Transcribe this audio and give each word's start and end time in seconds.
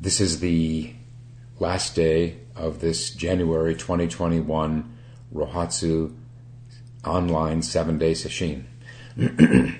this 0.00 0.20
is 0.20 0.38
the 0.40 0.94
last 1.58 1.96
day 1.96 2.36
of 2.54 2.80
this 2.80 3.10
January 3.10 3.74
2021 3.74 4.96
Rohatsu 5.34 6.14
online 7.04 7.62
seven 7.62 7.98
day 7.98 8.12
sesshin. 8.12 8.64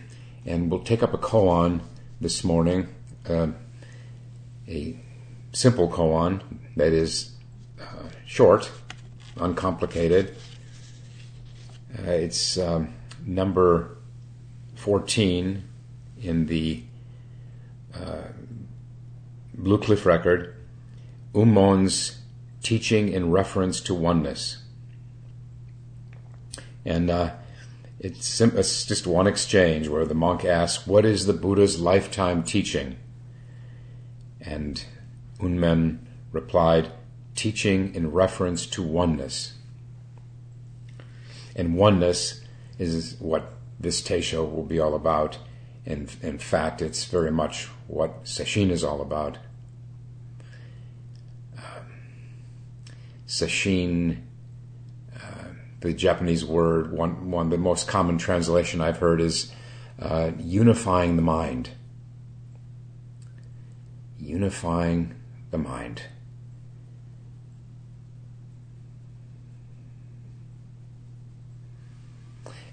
and 0.46 0.70
we'll 0.70 0.82
take 0.82 1.02
up 1.04 1.14
a 1.14 1.18
koan 1.18 1.80
this 2.20 2.42
morning, 2.42 2.88
uh, 3.28 3.48
a 4.66 4.98
simple 5.52 5.88
koan 5.88 6.42
that 6.76 6.92
is 6.92 7.36
uh, 7.80 8.08
short, 8.26 8.70
uncomplicated. 9.36 10.34
Uh, 11.96 12.10
it's 12.10 12.58
um, 12.58 12.92
number 13.24 13.96
14 14.74 15.62
in 16.20 16.46
the 16.46 16.82
uh, 17.94 18.22
Blue 19.58 19.78
Cliff 19.78 20.06
record, 20.06 20.54
Ummon's 21.34 22.20
teaching 22.62 23.08
in 23.08 23.32
reference 23.32 23.80
to 23.80 23.94
oneness. 23.94 24.58
And 26.84 27.10
uh, 27.10 27.32
it's, 27.98 28.26
sim- 28.26 28.56
it's 28.56 28.86
just 28.86 29.04
one 29.04 29.26
exchange 29.26 29.88
where 29.88 30.06
the 30.06 30.14
monk 30.14 30.44
asks, 30.44 30.86
What 30.86 31.04
is 31.04 31.26
the 31.26 31.32
Buddha's 31.32 31.80
lifetime 31.80 32.44
teaching? 32.44 32.96
And 34.40 34.84
Ummon 35.40 35.98
replied, 36.30 36.92
Teaching 37.34 37.92
in 37.96 38.12
reference 38.12 38.64
to 38.66 38.82
oneness. 38.82 39.54
And 41.56 41.76
oneness 41.76 42.42
is 42.78 43.16
what 43.18 43.54
this 43.80 44.00
Teisho 44.00 44.48
will 44.48 44.64
be 44.64 44.78
all 44.78 44.94
about. 44.94 45.38
In, 45.84 46.08
in 46.22 46.38
fact, 46.38 46.80
it's 46.80 47.04
very 47.06 47.32
much 47.32 47.66
what 47.88 48.24
Sesshin 48.24 48.70
is 48.70 48.84
all 48.84 49.00
about. 49.00 49.38
Sesshin, 53.28 54.22
uh, 55.14 55.44
the 55.80 55.92
Japanese 55.92 56.44
word, 56.44 56.90
one, 56.90 57.30
one, 57.30 57.50
the 57.50 57.58
most 57.58 57.86
common 57.86 58.18
translation 58.18 58.80
I've 58.80 58.98
heard 58.98 59.20
is 59.20 59.52
uh, 60.00 60.32
unifying 60.38 61.16
the 61.16 61.22
mind. 61.22 61.70
Unifying 64.18 65.14
the 65.50 65.58
mind. 65.58 66.02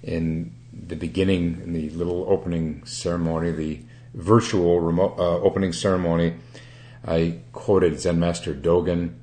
In 0.01 0.55
the 0.71 0.95
beginning, 0.95 1.61
in 1.63 1.73
the 1.73 1.89
little 1.89 2.25
opening 2.29 2.85
ceremony, 2.85 3.51
the 3.51 3.81
virtual 4.13 4.79
remote, 4.79 5.15
uh, 5.17 5.39
opening 5.39 5.73
ceremony, 5.73 6.35
I 7.05 7.39
quoted 7.51 7.99
Zen 7.99 8.19
Master 8.19 8.53
Dogen 8.53 9.15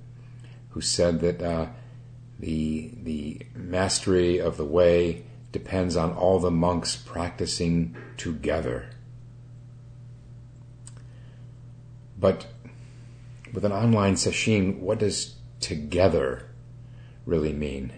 who 0.73 0.81
said 0.81 1.21
that 1.21 1.43
uh, 1.43 1.67
the 2.39 2.91
the 3.03 3.41
mastery 3.55 4.39
of 4.39 4.57
the 4.57 4.65
way 4.65 5.25
depends 5.53 5.97
on 5.97 6.13
all 6.13 6.39
the 6.39 6.51
monks 6.51 6.97
practicing 6.97 7.97
together. 8.17 8.87
But 12.19 12.47
with 13.53 13.65
an 13.65 13.73
online 13.73 14.15
sesshin, 14.15 14.79
what 14.79 14.99
does 14.99 15.35
together 15.61 16.49
really 17.27 17.53
mean? 17.53 17.93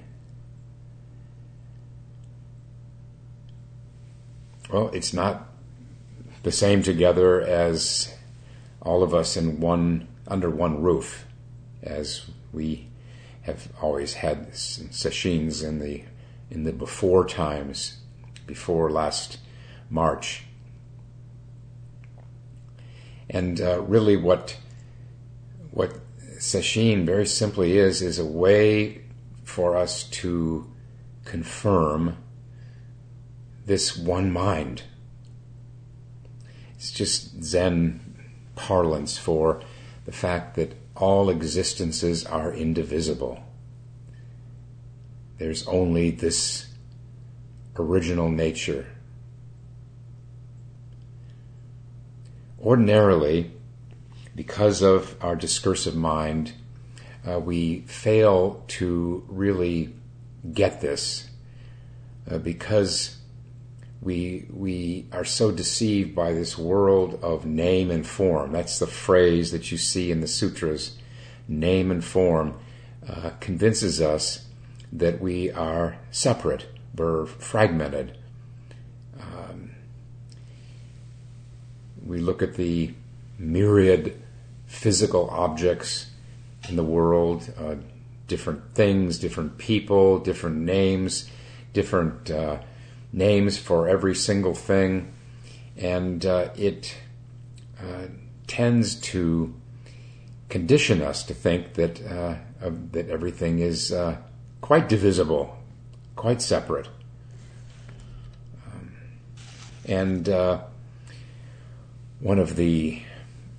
Well, 4.71 4.89
it's 4.89 5.13
not 5.13 5.49
the 6.43 6.51
same 6.51 6.83
together 6.83 7.41
as 7.41 8.15
all 8.83 9.03
of 9.03 9.15
us 9.15 9.37
in 9.37 9.61
one 9.61 10.09
under 10.27 10.51
one 10.51 10.83
roof, 10.83 11.27
as 11.83 12.27
we 12.55 12.89
have 13.43 13.69
always 13.83 14.15
had 14.15 14.53
sesshins 14.53 15.63
in 15.63 15.79
the 15.79 16.05
in 16.51 16.65
the 16.65 16.73
before 16.73 17.27
times, 17.27 17.99
before 18.47 18.91
last 18.91 19.39
March. 19.91 20.45
And 23.29 23.61
uh, 23.61 23.83
really, 23.83 24.17
what 24.17 24.57
what 25.71 25.99
sesshin 26.39 27.05
very 27.05 27.27
simply 27.27 27.79
is 27.79 28.03
is 28.03 28.19
a 28.19 28.25
way 28.25 29.03
for 29.43 29.77
us 29.77 30.05
to 30.05 30.71
confirm 31.25 32.17
this 33.67 33.97
one 33.97 34.31
mind. 34.31 34.83
It's 36.75 36.91
just 36.91 37.43
Zen 37.43 38.01
parlance 38.57 39.17
for 39.17 39.63
the 40.05 40.13
fact 40.13 40.55
that 40.57 40.75
all 40.97 41.29
existences 41.29 42.25
are 42.25 42.53
indivisible. 42.53 43.43
There's 45.39 45.67
only 45.67 46.11
this 46.11 46.67
original 47.77 48.29
nature. 48.29 48.87
Ordinarily, 52.63 53.51
because 54.35 54.81
of 54.83 55.17
our 55.21 55.37
discursive 55.37 55.97
mind, 55.97 56.53
uh, 57.29 57.41
we 57.41 57.81
fail 57.81 58.63
to 58.69 59.25
really 59.29 59.95
get 60.53 60.81
this 60.81 61.29
uh, 62.31 62.39
because 62.39 63.19
we 64.01 64.47
we 64.51 65.07
are 65.13 65.25
so 65.25 65.51
deceived 65.51 66.15
by 66.15 66.33
this 66.33 66.59
world 66.59 67.19
of 67.23 67.47
name 67.47 67.91
and 67.91 68.07
form. 68.07 68.53
That's 68.53 68.79
the 68.79 68.87
phrase 68.87 69.51
that 69.53 69.73
you 69.73 69.79
see 69.79 70.11
in 70.11 70.21
the 70.21 70.27
sutras. 70.27 70.97
Name 71.49 71.91
and 71.91 72.05
form 72.05 72.55
uh, 73.09 73.31
convinces 73.41 74.01
us 74.01 74.47
that 74.93 75.21
we 75.21 75.51
are 75.51 75.99
separate, 76.11 76.67
we're 76.97 77.27
fragmented. 77.27 78.17
Um, 79.21 79.73
we 82.05 82.19
look 82.19 82.43
at 82.43 82.55
the 82.55 82.95
myriad 83.39 84.23
physical 84.67 85.29
objects 85.31 86.11
in 86.69 86.77
the 86.77 86.85
world, 86.85 87.53
uh, 87.59 87.77
different 88.29 88.75
things, 88.75 89.19
different 89.19 89.59
people, 89.59 90.19
different 90.19 90.57
names, 90.57 91.29
different. 91.73 92.31
Uh, 92.31 92.59
names 93.15 93.57
for 93.57 93.89
every 93.89 94.15
single 94.15 94.55
thing, 94.55 95.13
and 95.77 96.27
uh, 96.27 96.49
it 96.57 96.97
uh, 97.81 98.09
tends 98.47 98.97
to 98.97 99.55
condition 100.49 101.01
us 101.01 101.23
to 101.25 101.33
think 101.33 101.75
that 101.75 102.05
uh, 102.05 102.37
that 102.93 103.09
everything 103.09 103.61
is 103.61 103.93
uh, 103.93 104.17
quite 104.61 104.89
divisible, 104.89 105.57
quite 106.17 106.43
separate, 106.43 106.89
um, 108.67 108.93
and 109.87 110.29
uh, 110.29 110.61
one 112.19 112.39
of 112.39 112.57
the 112.57 113.01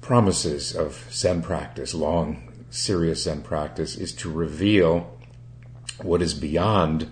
promises 0.01 0.75
of 0.75 1.07
Zen 1.11 1.41
practice, 1.41 1.93
long, 1.93 2.51
serious 2.69 3.23
Zen 3.23 3.41
practice, 3.41 3.95
is 3.95 4.11
to 4.13 4.29
reveal 4.29 5.17
what 6.01 6.22
is 6.22 6.33
beyond 6.33 7.09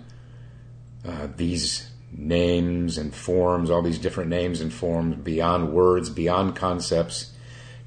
uh, 1.06 1.28
these 1.36 1.90
names 2.16 2.96
and 2.96 3.14
forms, 3.14 3.70
all 3.70 3.82
these 3.82 3.98
different 3.98 4.30
names 4.30 4.60
and 4.60 4.72
forms, 4.72 5.16
beyond 5.16 5.72
words, 5.72 6.10
beyond 6.10 6.56
concepts, 6.56 7.32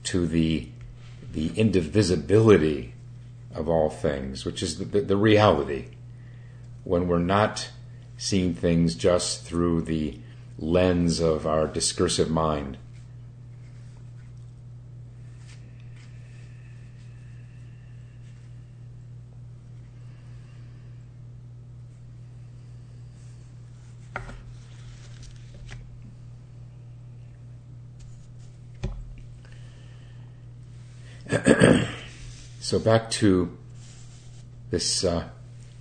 to 0.04 0.26
the 0.28 0.70
the 1.34 1.52
indivisibility 1.56 2.94
of 3.54 3.68
all 3.68 3.90
things, 3.90 4.46
which 4.46 4.64
is 4.64 4.78
the, 4.78 4.86
the, 4.86 5.02
the 5.02 5.18
reality. 5.18 5.88
When 6.84 7.08
we're 7.08 7.20
not 7.20 7.70
seeing 8.18 8.54
things 8.54 8.96
just 8.96 9.44
through 9.44 9.82
the 9.82 10.20
lens 10.58 11.20
of 11.20 11.46
our 11.46 11.68
discursive 11.68 12.30
mind, 12.30 12.78
so 32.68 32.78
back 32.78 33.10
to 33.10 33.58
this 34.72 35.06
uh, 35.06 35.30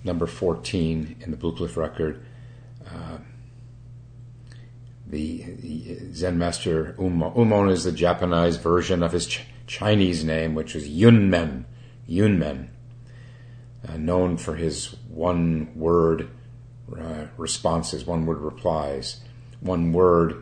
number 0.05 0.25
14 0.25 1.17
in 1.19 1.31
the 1.31 1.35
Blue 1.35 1.53
Cliff 1.53 1.75
record. 1.75 2.23
Uh, 2.85 3.17
the, 5.05 5.43
the, 5.59 6.13
Zen 6.13 6.37
master 6.37 6.95
Ummon. 6.97 7.35
Ummon 7.35 7.69
is 7.69 7.83
the 7.83 7.91
Japanese 7.91 8.55
version 8.55 9.03
of 9.03 9.11
his 9.11 9.27
Ch- 9.27 9.41
Chinese 9.65 10.23
name, 10.23 10.55
which 10.55 10.77
is 10.77 10.87
Yunmen. 10.87 11.65
Yunmen. 12.07 12.69
Uh, 13.85 13.97
known 13.97 14.37
for 14.37 14.55
his 14.55 14.95
one 15.09 15.69
word 15.75 16.29
uh, 16.97 17.25
responses, 17.35 18.05
one 18.05 18.25
word 18.25 18.37
replies, 18.37 19.19
one 19.59 19.91
word, 19.91 20.41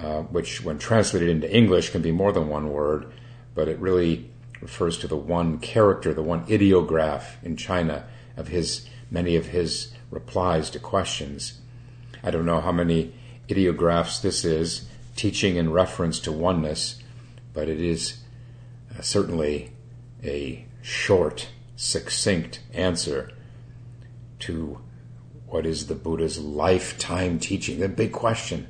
uh, 0.00 0.20
which 0.20 0.62
when 0.62 0.78
translated 0.78 1.28
into 1.28 1.52
English 1.52 1.90
can 1.90 2.02
be 2.02 2.12
more 2.12 2.30
than 2.30 2.48
one 2.48 2.70
word, 2.70 3.12
but 3.56 3.66
it 3.66 3.80
really 3.80 4.30
refers 4.62 4.96
to 4.98 5.08
the 5.08 5.16
one 5.16 5.58
character, 5.58 6.14
the 6.14 6.22
one 6.22 6.44
ideograph 6.48 7.42
in 7.42 7.56
China 7.56 8.06
of 8.36 8.48
his 8.48 8.88
many 9.10 9.36
of 9.36 9.46
his 9.46 9.92
replies 10.10 10.70
to 10.70 10.78
questions. 10.78 11.60
I 12.22 12.30
don't 12.30 12.46
know 12.46 12.60
how 12.60 12.72
many 12.72 13.14
ideographs 13.50 14.20
this 14.20 14.44
is, 14.44 14.88
teaching 15.16 15.56
in 15.56 15.72
reference 15.72 16.18
to 16.20 16.32
oneness, 16.32 17.02
but 17.52 17.68
it 17.68 17.80
is 17.80 18.22
uh, 18.96 19.02
certainly 19.02 19.72
a 20.24 20.66
short, 20.80 21.48
succinct 21.76 22.60
answer 22.72 23.30
to 24.38 24.80
what 25.46 25.66
is 25.66 25.88
the 25.88 25.94
Buddha's 25.94 26.38
lifetime 26.38 27.38
teaching? 27.38 27.80
The 27.80 27.88
big 27.88 28.12
question. 28.12 28.68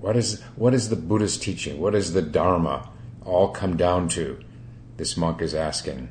What 0.00 0.16
is, 0.16 0.40
what 0.54 0.72
is 0.72 0.88
the 0.88 0.96
Buddha's 0.96 1.36
teaching? 1.36 1.80
What 1.80 1.94
is 1.94 2.12
the 2.12 2.22
Dharma 2.22 2.88
all 3.24 3.48
come 3.48 3.76
down 3.76 4.08
to? 4.10 4.40
This 4.96 5.16
monk 5.16 5.40
is 5.40 5.54
asking. 5.54 6.08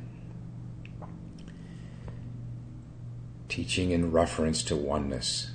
Teaching 3.48 3.92
in 3.92 4.12
reference 4.12 4.64
to 4.64 4.76
oneness. 4.76 5.52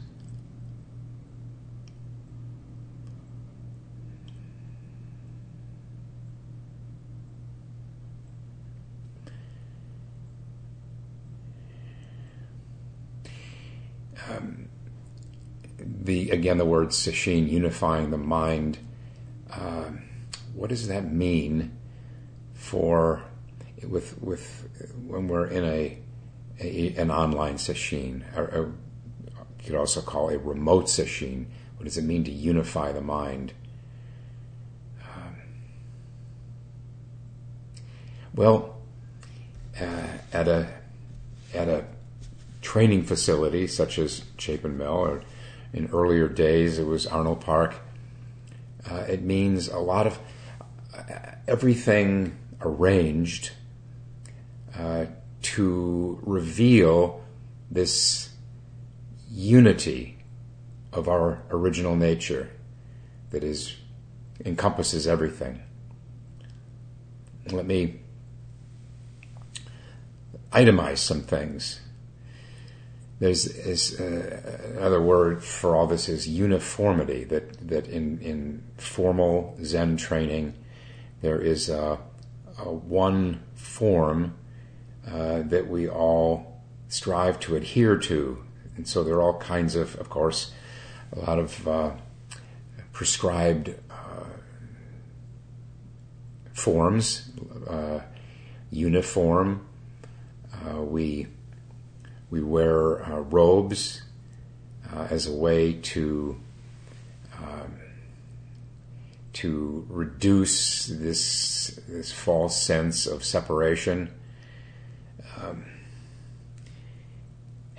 Um, 14.30 14.68
the 15.78 16.30
again 16.30 16.58
the 16.58 16.64
word 16.64 16.88
sesshin, 16.88 17.48
unifying 17.48 18.10
the 18.10 18.18
mind. 18.18 18.78
What 20.64 20.70
does 20.70 20.88
that 20.88 21.12
mean 21.12 21.76
for 22.54 23.22
with 23.86 24.18
with 24.22 24.66
when 25.06 25.28
we're 25.28 25.44
in 25.44 25.62
a, 25.62 25.98
a 26.58 26.94
an 26.96 27.10
online 27.10 27.56
sesshin? 27.56 28.22
Or, 28.34 28.44
or 28.44 28.74
you 29.26 29.66
could 29.66 29.74
also 29.74 30.00
call 30.00 30.30
a 30.30 30.38
remote 30.38 30.86
sesshin. 30.86 31.48
What 31.76 31.84
does 31.84 31.98
it 31.98 32.04
mean 32.04 32.24
to 32.24 32.30
unify 32.30 32.92
the 32.92 33.02
mind? 33.02 33.52
Um, 35.02 35.36
well, 38.34 38.78
uh, 39.78 40.06
at 40.32 40.48
a 40.48 40.72
at 41.52 41.68
a 41.68 41.84
training 42.62 43.02
facility 43.02 43.66
such 43.66 43.98
as 43.98 44.24
Chapin 44.38 44.78
Mill, 44.78 44.88
or 44.88 45.22
in 45.74 45.90
earlier 45.92 46.26
days 46.26 46.78
it 46.78 46.86
was 46.86 47.06
Arnold 47.06 47.42
Park. 47.42 47.74
Uh, 48.90 49.04
it 49.06 49.20
means 49.20 49.68
a 49.68 49.78
lot 49.78 50.06
of 50.06 50.18
everything 51.46 52.36
arranged 52.60 53.52
uh, 54.78 55.06
to 55.42 56.18
reveal 56.22 57.22
this 57.70 58.30
unity 59.30 60.18
of 60.92 61.08
our 61.08 61.42
original 61.50 61.96
nature 61.96 62.50
that 63.30 63.42
is 63.42 63.76
encompasses 64.44 65.06
everything. 65.06 65.60
Let 67.50 67.66
me 67.66 68.00
itemize 70.52 70.98
some 70.98 71.20
things 71.20 71.80
there's 73.20 73.46
is, 73.46 73.98
uh, 74.00 74.76
another 74.76 75.00
word 75.00 75.42
for 75.42 75.76
all 75.76 75.86
this 75.86 76.08
is 76.08 76.28
uniformity. 76.28 77.24
That 77.24 77.68
that 77.68 77.88
in 77.88 78.18
in 78.20 78.62
formal 78.76 79.56
Zen 79.62 79.96
training, 79.96 80.54
there 81.24 81.40
is 81.40 81.70
a, 81.70 81.98
a 82.58 82.70
one 82.70 83.42
form 83.54 84.34
uh, 85.10 85.40
that 85.44 85.66
we 85.68 85.88
all 85.88 86.60
strive 86.88 87.40
to 87.40 87.56
adhere 87.56 87.96
to, 87.96 88.44
and 88.76 88.86
so 88.86 89.02
there 89.02 89.14
are 89.14 89.22
all 89.22 89.38
kinds 89.38 89.74
of, 89.74 89.96
of 89.96 90.10
course, 90.10 90.52
a 91.16 91.20
lot 91.20 91.38
of 91.38 91.66
uh, 91.66 91.92
prescribed 92.92 93.74
uh, 93.90 94.24
forms, 96.52 97.30
uh, 97.70 98.00
uniform. 98.70 99.66
Uh, 100.52 100.82
we 100.82 101.26
we 102.28 102.42
wear 102.42 103.02
uh, 103.02 103.20
robes 103.20 104.02
as 104.92 105.26
a 105.26 105.32
way 105.32 105.72
to 105.72 106.38
um, 107.38 107.80
to 109.34 109.86
reduce 109.88 110.86
this 110.86 111.78
this 111.88 112.12
false 112.12 112.60
sense 112.60 113.06
of 113.06 113.24
separation. 113.24 114.10
Um, 115.36 115.66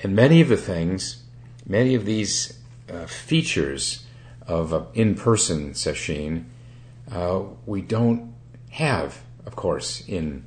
and 0.04 0.16
many 0.16 0.42
of 0.42 0.50
the 0.50 0.57
things, 0.57 1.24
many 1.66 1.96
of 1.96 2.06
these 2.06 2.60
uh, 2.92 3.06
features 3.06 4.06
of 4.46 4.74
an 4.74 4.86
in-person 4.94 5.72
sesshin, 5.72 6.46
uh, 7.12 7.42
we 7.66 7.81
don't 7.81 8.34
have, 8.72 9.24
of 9.46 9.56
course, 9.56 10.04
in 10.08 10.46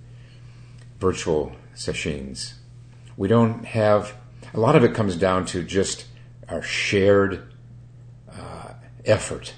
virtual 1.00 1.56
sessions 1.75 2.54
we 3.19 3.28
don't 3.28 3.64
have 3.64 4.14
a 4.54 4.61
lot 4.61 4.76
of 4.76 4.84
it 4.84 4.94
comes 4.94 5.16
down 5.16 5.44
to 5.44 5.62
just 5.62 6.06
our 6.49 6.62
shared 6.62 7.52
uh, 8.32 8.72
effort, 9.04 9.52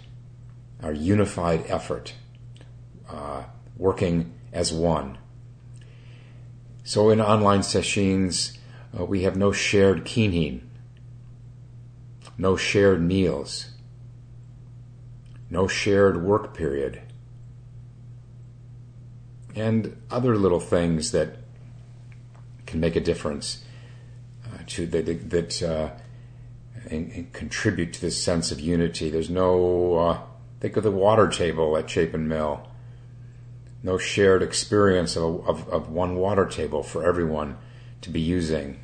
our 0.83 0.93
unified 0.93 1.65
effort, 1.69 2.15
uh, 3.09 3.45
working 3.77 4.33
as 4.53 4.73
one. 4.73 5.19
So 6.85 7.11
in 7.11 7.21
online 7.21 7.63
sessions, 7.63 8.59
uh, 8.99 9.05
we 9.05 9.23
have 9.23 9.37
no 9.37 9.53
shared 9.53 10.05
kinhin, 10.05 10.63
no 12.37 12.57
shared 12.57 13.03
meals, 13.03 13.71
no 15.49 15.69
shared 15.69 16.23
work 16.23 16.55
period, 16.55 17.01
and 19.55 19.97
other 20.11 20.37
little 20.37 20.61
things 20.61 21.13
that 21.13 21.37
can 22.67 22.81
make 22.81 22.97
a 22.97 23.01
difference 23.01 23.65
uh, 24.47 24.59
to 24.67 24.87
that 24.87 25.31
that 25.31 25.63
uh, 25.63 25.91
and, 26.89 27.11
and, 27.13 27.33
contribute 27.33 27.93
to 27.93 28.01
this 28.01 28.23
sense 28.23 28.51
of 28.51 28.61
unity. 28.61 29.11
There's 29.11 29.31
no 29.31 29.95
uh, 29.97 30.21
think 30.61 30.77
of 30.77 30.83
the 30.83 30.91
water 30.91 31.29
table 31.29 31.77
at 31.77 31.89
Chapin 31.89 32.29
Mill. 32.29 32.67
No 33.83 33.97
shared 33.99 34.43
experience 34.43 35.17
of, 35.17 35.49
of, 35.49 35.69
of 35.69 35.91
one 35.91 36.17
water 36.17 36.47
table 36.47 36.83
for 36.83 37.05
everyone 37.05 37.57
to 38.03 38.11
be 38.11 38.21
using. 38.21 38.79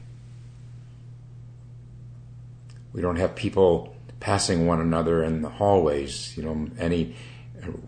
We 2.92 3.02
don't 3.02 3.16
have 3.16 3.36
people 3.36 3.94
passing 4.20 4.66
one 4.66 4.80
another 4.80 5.22
in 5.22 5.42
the 5.42 5.50
hallways. 5.50 6.34
You 6.36 6.44
know, 6.44 6.70
any 6.78 7.14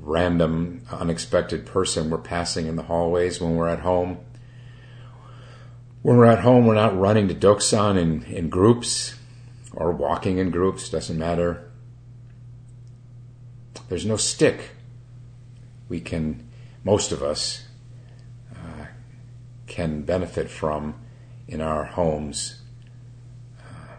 random, 0.01 0.83
unexpected 0.91 1.65
person 1.65 2.11
we're 2.11 2.19
passing 2.19 2.67
in 2.67 2.77
the 2.77 2.83
hallways 2.83 3.41
when 3.41 3.57
we're 3.57 3.69
at 3.69 3.81
home 3.81 4.19
when 6.03 6.17
we're 6.17 6.27
at 6.27 6.41
home, 6.41 6.67
we're 6.67 6.75
not 6.75 6.99
running 6.99 7.29
to 7.29 7.35
Doksan 7.35 7.99
in, 7.99 8.23
in 8.25 8.49
groups 8.49 9.15
or 9.73 9.93
walking 9.93 10.39
in 10.39 10.51
groups, 10.51 10.89
doesn't 10.89 11.19
matter. 11.19 11.68
There's 13.89 14.07
no 14.07 14.17
stick. 14.17 14.71
We 15.89 16.01
can, 16.01 16.49
most 16.85 17.13
of 17.13 17.23
us, 17.23 17.67
uh, 18.55 18.87
can 19.67 20.03
benefit 20.03 20.51
from 20.51 20.95
in 21.47 21.61
our 21.61 21.85
homes. 21.85 22.61
Uh, 23.59 23.95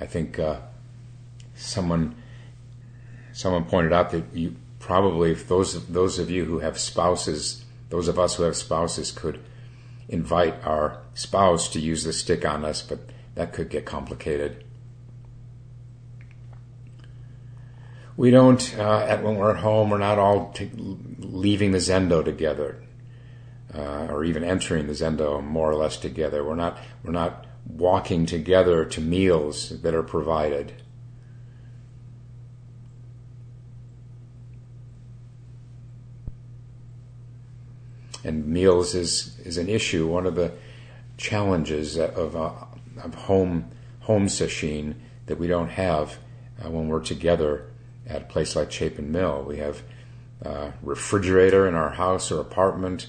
I 0.00 0.06
think 0.06 0.38
uh, 0.38 0.60
someone 1.54 2.14
someone 3.32 3.64
pointed 3.64 3.92
out 3.92 4.10
that 4.10 4.24
you 4.32 4.56
probably, 4.78 5.32
if 5.32 5.48
those 5.48 5.86
those 5.88 6.18
of 6.18 6.30
you 6.30 6.44
who 6.44 6.60
have 6.60 6.78
spouses, 6.78 7.64
those 7.90 8.08
of 8.08 8.18
us 8.18 8.36
who 8.36 8.44
have 8.44 8.56
spouses, 8.56 9.10
could 9.10 9.40
invite 10.08 10.54
our 10.64 11.02
spouse 11.14 11.68
to 11.68 11.80
use 11.80 12.04
the 12.04 12.12
stick 12.12 12.44
on 12.46 12.64
us, 12.64 12.82
but 12.82 13.00
that 13.34 13.52
could 13.52 13.68
get 13.68 13.84
complicated. 13.84 14.64
We 18.16 18.30
don't, 18.30 18.76
uh, 18.78 19.00
at, 19.00 19.22
when 19.22 19.36
we're 19.36 19.50
at 19.50 19.58
home, 19.58 19.90
we're 19.90 19.98
not 19.98 20.18
all 20.18 20.50
t- 20.52 20.70
leaving 21.18 21.72
the 21.72 21.78
zendo 21.78 22.24
together, 22.24 22.82
uh, 23.74 24.06
or 24.08 24.24
even 24.24 24.42
entering 24.42 24.86
the 24.86 24.94
zendo 24.94 25.44
more 25.44 25.70
or 25.70 25.74
less 25.74 25.98
together. 25.98 26.42
We're 26.42 26.54
not, 26.54 26.78
we're 27.04 27.12
not 27.12 27.46
walking 27.66 28.24
together 28.24 28.84
to 28.86 29.00
meals 29.00 29.80
that 29.82 29.94
are 29.94 30.02
provided. 30.02 30.72
and 38.26 38.44
meals 38.44 38.94
is 38.94 39.38
is 39.44 39.56
an 39.56 39.68
issue. 39.68 40.06
One 40.06 40.26
of 40.26 40.34
the 40.34 40.52
challenges 41.16 41.96
of 41.96 42.36
uh, 42.36 42.52
of 43.02 43.14
home 43.14 43.70
home 44.00 44.26
sesshin 44.26 44.96
that 45.26 45.38
we 45.38 45.46
don't 45.46 45.70
have 45.70 46.18
uh, 46.62 46.68
when 46.68 46.88
we're 46.88 47.00
together 47.00 47.68
at 48.08 48.22
a 48.22 48.24
place 48.26 48.56
like 48.56 48.70
Chapin 48.70 49.10
Mill. 49.10 49.44
We 49.44 49.58
have 49.58 49.82
uh, 50.44 50.70
refrigerator 50.82 51.66
in 51.66 51.74
our 51.74 51.90
house 51.90 52.30
or 52.30 52.40
apartment, 52.40 53.08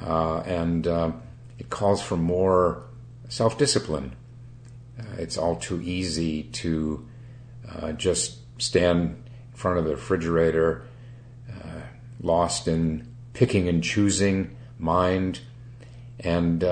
uh, 0.00 0.38
and 0.40 0.86
uh, 0.86 1.12
it 1.58 1.70
calls 1.70 2.02
for 2.02 2.16
more 2.16 2.84
self 3.28 3.58
discipline. 3.58 4.14
Uh, 4.98 5.04
it's 5.18 5.38
all 5.38 5.56
too 5.56 5.80
easy 5.82 6.44
to 6.44 7.06
uh, 7.70 7.92
just 7.92 8.38
stand 8.60 9.24
in 9.50 9.56
front 9.56 9.78
of 9.78 9.84
the 9.84 9.92
refrigerator, 9.92 10.86
uh, 11.50 11.80
lost 12.20 12.66
in 12.68 13.06
picking 13.32 13.68
and 13.68 13.84
choosing 13.84 14.56
mind, 14.78 15.40
and 16.20 16.64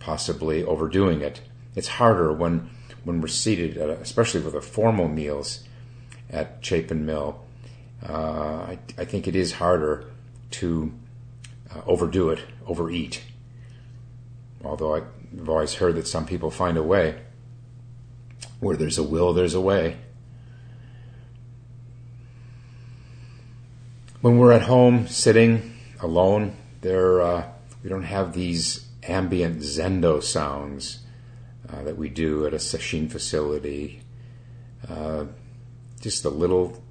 possibly 0.00 0.64
overdoing 0.64 1.20
it. 1.20 1.40
It's 1.74 1.88
harder 1.88 2.32
when 2.32 2.70
when 3.04 3.20
we're 3.20 3.28
seated, 3.28 3.76
especially 3.76 4.40
with 4.40 4.54
the 4.54 4.60
formal 4.60 5.08
meals 5.08 5.67
at 6.30 6.58
Chapin 6.60 7.06
Mill 7.06 7.40
uh, 8.06 8.12
I, 8.12 8.78
I, 8.96 9.04
think 9.04 9.26
it 9.26 9.34
is 9.34 9.52
harder 9.54 10.04
to 10.52 10.92
uh, 11.74 11.80
overdo 11.86 12.30
it, 12.30 12.40
overeat. 12.66 13.22
Although 14.64 14.94
I've 14.94 15.48
always 15.48 15.74
heard 15.74 15.96
that 15.96 16.06
some 16.06 16.24
people 16.24 16.50
find 16.50 16.76
a 16.76 16.82
way. 16.82 17.20
Where 18.60 18.76
there's 18.76 18.98
a 18.98 19.02
will, 19.02 19.32
there's 19.32 19.54
a 19.54 19.60
way. 19.60 19.96
When 24.20 24.38
we're 24.38 24.52
at 24.52 24.62
home 24.62 25.08
sitting 25.08 25.74
alone, 26.00 26.56
there 26.80 27.20
uh, 27.20 27.48
we 27.82 27.88
don't 27.90 28.02
have 28.04 28.32
these 28.32 28.86
ambient 29.02 29.58
zendo 29.58 30.22
sounds 30.22 31.00
uh, 31.68 31.82
that 31.82 31.96
we 31.96 32.08
do 32.08 32.46
at 32.46 32.54
a 32.54 32.58
sesshin 32.58 33.10
facility. 33.10 34.02
Uh, 34.88 35.26
just 36.00 36.22
the 36.22 36.30
little 36.30 36.82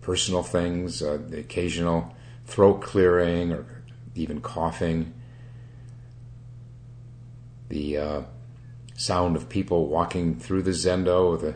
personal 0.00 0.42
things, 0.42 1.02
uh, 1.02 1.18
the 1.28 1.40
occasional 1.40 2.14
throat 2.44 2.80
clearing 2.80 3.52
or 3.52 3.66
even 4.14 4.40
coughing, 4.40 5.12
the 7.68 7.96
uh, 7.96 8.22
sound 8.94 9.36
of 9.36 9.48
people 9.48 9.88
walking 9.88 10.38
through 10.38 10.62
the 10.62 10.70
zendo 10.70 11.38
the, 11.40 11.54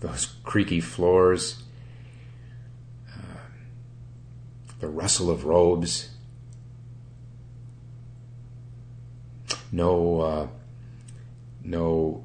those 0.00 0.26
creaky 0.44 0.80
floors, 0.80 1.62
uh, 3.12 3.36
the 4.80 4.88
rustle 4.88 5.30
of 5.30 5.44
robes. 5.44 6.10
No, 9.70 10.20
uh, 10.20 10.48
no 11.62 12.24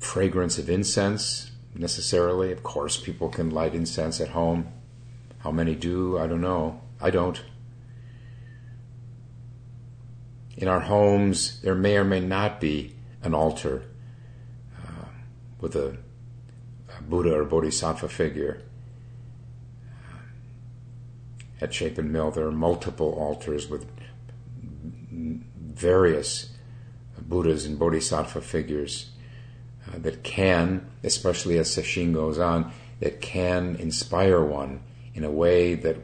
fragrance 0.00 0.58
of 0.58 0.70
incense 0.70 1.52
necessarily. 1.74 2.52
Of 2.52 2.62
course, 2.62 2.96
people 2.96 3.28
can 3.28 3.50
light 3.50 3.74
incense 3.74 4.20
at 4.20 4.28
home. 4.28 4.68
How 5.38 5.50
many 5.50 5.74
do? 5.74 6.18
I 6.18 6.26
don't 6.26 6.40
know. 6.40 6.80
I 7.00 7.10
don't. 7.10 7.40
In 10.56 10.66
our 10.66 10.80
homes, 10.80 11.60
there 11.60 11.74
may 11.74 11.96
or 11.96 12.04
may 12.04 12.20
not 12.20 12.60
be 12.60 12.96
an 13.22 13.34
altar 13.34 13.84
uh, 14.84 15.06
with 15.60 15.76
a, 15.76 15.98
a, 16.98 17.02
Buddha 17.02 17.34
or 17.38 17.44
Bodhisattva 17.44 18.08
figure. 18.08 18.62
At 21.60 21.72
Chapin 21.72 22.10
Mill, 22.10 22.32
there 22.32 22.46
are 22.46 22.52
multiple 22.52 23.12
altars 23.12 23.68
with 23.68 23.86
various 25.10 26.50
Buddhas 27.20 27.64
and 27.64 27.78
Bodhisattva 27.78 28.40
figures 28.40 29.10
uh, 29.92 29.98
that 29.98 30.22
can, 30.22 30.88
especially 31.02 31.58
as 31.58 31.68
sesshin 31.68 32.12
goes 32.12 32.38
on, 32.38 32.72
that 33.00 33.20
can 33.20 33.76
inspire 33.76 34.42
one 34.42 34.80
in 35.14 35.24
a 35.24 35.30
way 35.30 35.74
that 35.74 35.96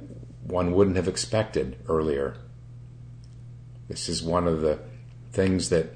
one 0.42 0.72
wouldn't 0.72 0.96
have 0.96 1.08
expected 1.08 1.76
earlier. 1.88 2.36
This 3.88 4.08
is 4.08 4.22
one 4.22 4.46
of 4.46 4.60
the 4.60 4.78
things 5.32 5.70
that 5.70 5.90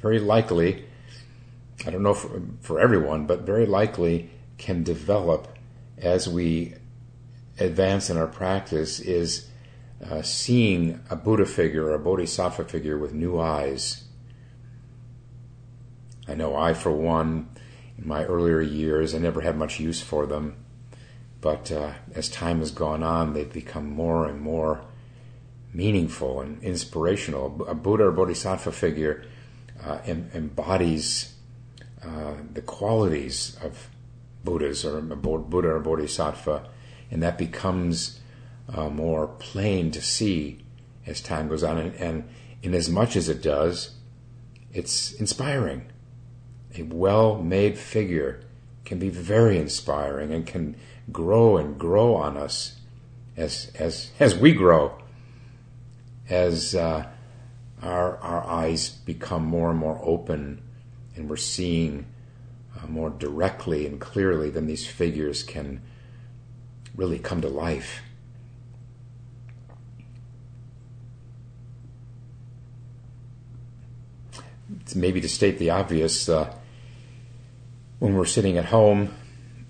very 0.00 0.18
likely, 0.18 0.84
I 1.86 1.90
don't 1.90 2.02
know 2.02 2.14
for, 2.14 2.42
for 2.60 2.80
everyone, 2.80 3.26
but 3.26 3.40
very 3.40 3.66
likely 3.66 4.30
can 4.58 4.82
develop 4.82 5.56
as 5.96 6.28
we 6.28 6.74
advance 7.58 8.10
in 8.10 8.16
our 8.16 8.26
practice 8.26 9.00
is 9.00 9.48
uh, 10.08 10.22
seeing 10.22 11.00
a 11.10 11.16
Buddha 11.16 11.44
figure 11.44 11.86
or 11.86 11.94
a 11.94 11.98
Bodhisattva 11.98 12.64
figure 12.64 12.96
with 12.96 13.12
new 13.12 13.40
eyes 13.40 14.04
I 16.28 16.34
know 16.34 16.54
I, 16.54 16.74
for 16.74 16.92
one, 16.92 17.48
in 17.96 18.06
my 18.06 18.24
earlier 18.24 18.60
years, 18.60 19.14
I 19.14 19.18
never 19.18 19.40
had 19.40 19.56
much 19.56 19.80
use 19.80 20.00
for 20.02 20.26
them. 20.26 20.56
But 21.40 21.72
uh, 21.72 21.92
as 22.14 22.28
time 22.28 22.58
has 22.58 22.70
gone 22.70 23.02
on, 23.02 23.32
they've 23.32 23.52
become 23.52 23.90
more 23.90 24.26
and 24.26 24.40
more 24.40 24.82
meaningful 25.72 26.40
and 26.40 26.62
inspirational. 26.62 27.64
A 27.66 27.74
Buddha 27.74 28.04
or 28.04 28.12
Bodhisattva 28.12 28.72
figure 28.72 29.24
uh, 29.84 30.00
em- 30.04 30.30
embodies 30.34 31.34
uh, 32.04 32.34
the 32.52 32.62
qualities 32.62 33.56
of 33.62 33.88
Buddhas 34.44 34.84
or 34.84 35.00
Buddha 35.00 35.68
or 35.68 35.80
Bodhisattva, 35.80 36.68
and 37.10 37.22
that 37.22 37.38
becomes 37.38 38.20
uh, 38.72 38.88
more 38.88 39.26
plain 39.26 39.90
to 39.92 40.02
see 40.02 40.64
as 41.06 41.20
time 41.20 41.48
goes 41.48 41.62
on. 41.62 41.78
And, 41.78 41.94
and 41.94 42.28
in 42.62 42.74
as 42.74 42.88
much 42.88 43.16
as 43.16 43.28
it 43.28 43.42
does, 43.42 43.92
it's 44.72 45.12
inspiring 45.12 45.90
a 46.76 46.82
well 46.82 47.40
made 47.42 47.78
figure 47.78 48.40
can 48.84 48.98
be 48.98 49.08
very 49.10 49.58
inspiring 49.58 50.32
and 50.32 50.46
can 50.46 50.76
grow 51.12 51.56
and 51.56 51.78
grow 51.78 52.14
on 52.14 52.36
us 52.36 52.76
as, 53.36 53.70
as, 53.78 54.10
as 54.18 54.34
we 54.34 54.52
grow, 54.52 54.98
as 56.28 56.74
uh, 56.74 57.06
our, 57.82 58.16
our 58.18 58.44
eyes 58.44 58.88
become 58.88 59.44
more 59.44 59.70
and 59.70 59.78
more 59.78 60.00
open 60.02 60.62
and 61.16 61.28
we're 61.28 61.36
seeing 61.36 62.06
uh, 62.76 62.86
more 62.86 63.10
directly 63.10 63.86
and 63.86 64.00
clearly, 64.00 64.50
then 64.50 64.66
these 64.66 64.86
figures 64.86 65.42
can 65.42 65.82
really 66.94 67.18
come 67.18 67.40
to 67.40 67.48
life. 67.48 68.02
Maybe 74.94 75.20
to 75.20 75.28
state 75.28 75.58
the 75.58 75.70
obvious, 75.70 76.28
uh, 76.28 76.54
when 77.98 78.14
we're 78.14 78.26
sitting 78.26 78.58
at 78.58 78.66
home, 78.66 79.14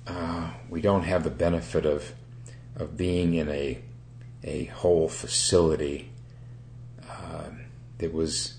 uh, 0.06 0.50
we 0.68 0.80
don't 0.80 1.02
have 1.04 1.24
the 1.24 1.30
benefit 1.30 1.86
of 1.86 2.12
of 2.76 2.96
being 2.96 3.34
in 3.34 3.48
a 3.48 3.82
a 4.44 4.64
whole 4.66 5.08
facility 5.08 6.10
uh, 7.08 7.50
that 7.98 8.12
was 8.12 8.54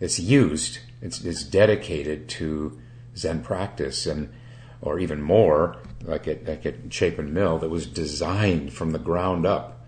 it's 0.00 0.18
used 0.18 0.80
it's, 1.00 1.24
it's 1.24 1.44
dedicated 1.44 2.28
to 2.28 2.78
Zen 3.16 3.42
practice 3.42 4.06
and 4.06 4.32
or 4.80 4.98
even 4.98 5.22
more 5.22 5.76
like 6.02 6.26
at 6.28 6.46
like 6.46 6.66
at 6.66 6.92
Chapin 6.92 7.32
Mill 7.32 7.58
that 7.58 7.68
was 7.68 7.86
designed 7.86 8.72
from 8.72 8.90
the 8.90 8.98
ground 8.98 9.46
up 9.46 9.86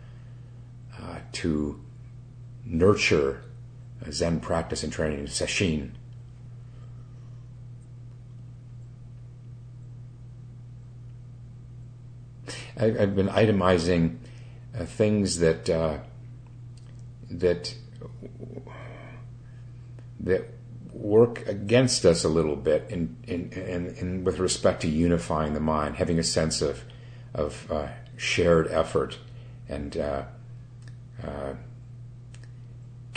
uh, 1.00 1.18
to 1.32 1.80
nurture 2.64 3.42
Zen 4.10 4.40
practice 4.40 4.82
and 4.82 4.92
training 4.92 5.26
sesshin 5.26 5.92
I, 12.80 12.90
have 12.90 13.14
been 13.14 13.28
itemizing 13.28 14.16
uh, 14.78 14.84
things 14.84 15.38
that 15.40 15.68
uh, 15.68 15.98
that 17.30 17.74
that 20.20 20.48
work 20.92 21.46
against 21.46 22.04
us 22.04 22.24
a 22.24 22.28
little 22.28 22.56
bit 22.56 22.86
in, 22.90 23.16
in, 23.26 23.50
in, 23.52 23.86
in, 23.96 24.24
with 24.24 24.38
respect 24.38 24.82
to 24.82 24.88
unifying 24.88 25.54
the 25.54 25.60
mind, 25.60 25.96
having 25.96 26.18
a 26.18 26.22
sense 26.22 26.62
of 26.62 26.84
of 27.34 27.70
uh, 27.70 27.88
shared 28.16 28.68
effort 28.68 29.18
and 29.68 29.96
uh, 29.96 30.24
uh, 31.22 31.52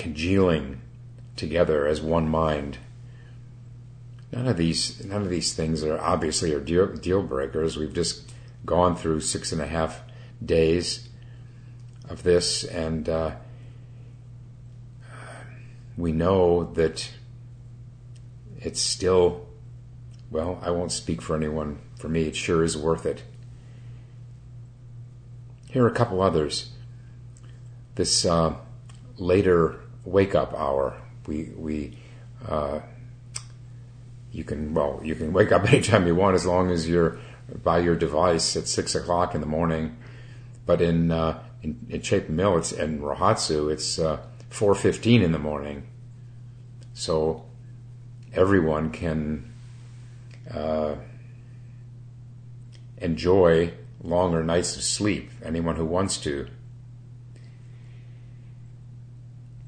congealing 0.04 0.82
together 1.38 1.88
as 1.88 2.02
one 2.02 2.28
mind. 2.28 2.78
None 4.34 4.48
of 4.48 4.58
these 4.58 5.04
none 5.06 5.22
of 5.22 5.30
these 5.30 5.54
things 5.54 5.82
are 5.82 5.98
obviously 5.98 6.54
are 6.54 6.60
deal, 6.60 6.88
deal 6.88 7.24
breakers. 7.24 7.78
We've 7.78 7.94
just 7.94 8.30
gone 8.66 8.98
through 8.98 9.22
six 9.22 9.54
and 9.54 9.62
a 9.62 9.66
half 9.66 10.02
days 10.44 11.08
of 12.10 12.24
this, 12.24 12.66
and 12.66 13.08
uh, 13.08 13.36
we 15.98 16.12
know 16.12 16.66
that 16.74 17.10
it's 18.60 18.82
still, 18.82 19.48
well, 20.30 20.60
I 20.62 20.72
won't 20.72 20.92
speak 20.92 21.22
for 21.22 21.36
anyone. 21.36 21.80
For 21.98 22.10
me, 22.10 22.24
it 22.24 22.36
sure 22.36 22.64
is 22.64 22.76
worth 22.76 23.06
it. 23.06 23.24
Here 25.70 25.86
are 25.86 25.88
a 25.88 25.94
couple 25.94 26.22
others. 26.22 26.72
This 27.96 28.26
uh, 28.26 28.56
later 29.18 29.83
wake 30.06 30.36
up 30.36 30.54
hour, 30.54 30.98
we 31.28 31.52
we 31.56 31.98
uh, 32.48 32.80
you 34.32 34.44
can 34.44 34.74
well 34.74 35.00
you 35.04 35.16
can 35.16 35.34
wake 35.34 35.52
up 35.52 35.64
anytime 35.72 36.08
you 36.08 36.16
want 36.16 36.36
as 36.36 36.46
long 36.46 36.72
as 36.72 36.88
you're 36.88 37.20
by 37.64 37.80
your 37.80 37.96
device 37.96 38.56
at 38.56 38.68
six 38.68 38.96
o'clock 38.96 39.36
in 39.36 39.42
the 39.42 39.48
morning. 39.48 39.96
but 40.66 40.82
in 40.82 41.12
uh, 41.12 41.42
in, 41.62 41.86
in 41.90 42.02
Chapin 42.02 42.36
Mill, 42.36 42.58
it's 42.58 42.72
in 42.72 43.00
Rohatsu, 43.00 43.72
it's 43.72 43.98
uh, 43.98 44.20
4:15 44.52 45.24
in 45.24 45.32
the 45.32 45.40
morning. 45.40 45.88
So 46.94 47.46
everyone 48.34 48.92
can 48.92 49.52
uh, 50.52 50.96
enjoy 52.98 53.74
longer 54.04 54.44
nights 54.44 54.76
of 54.76 54.84
sleep. 54.84 55.32
Anyone 55.44 55.76
who 55.76 55.86
wants 55.86 56.18
to, 56.18 56.48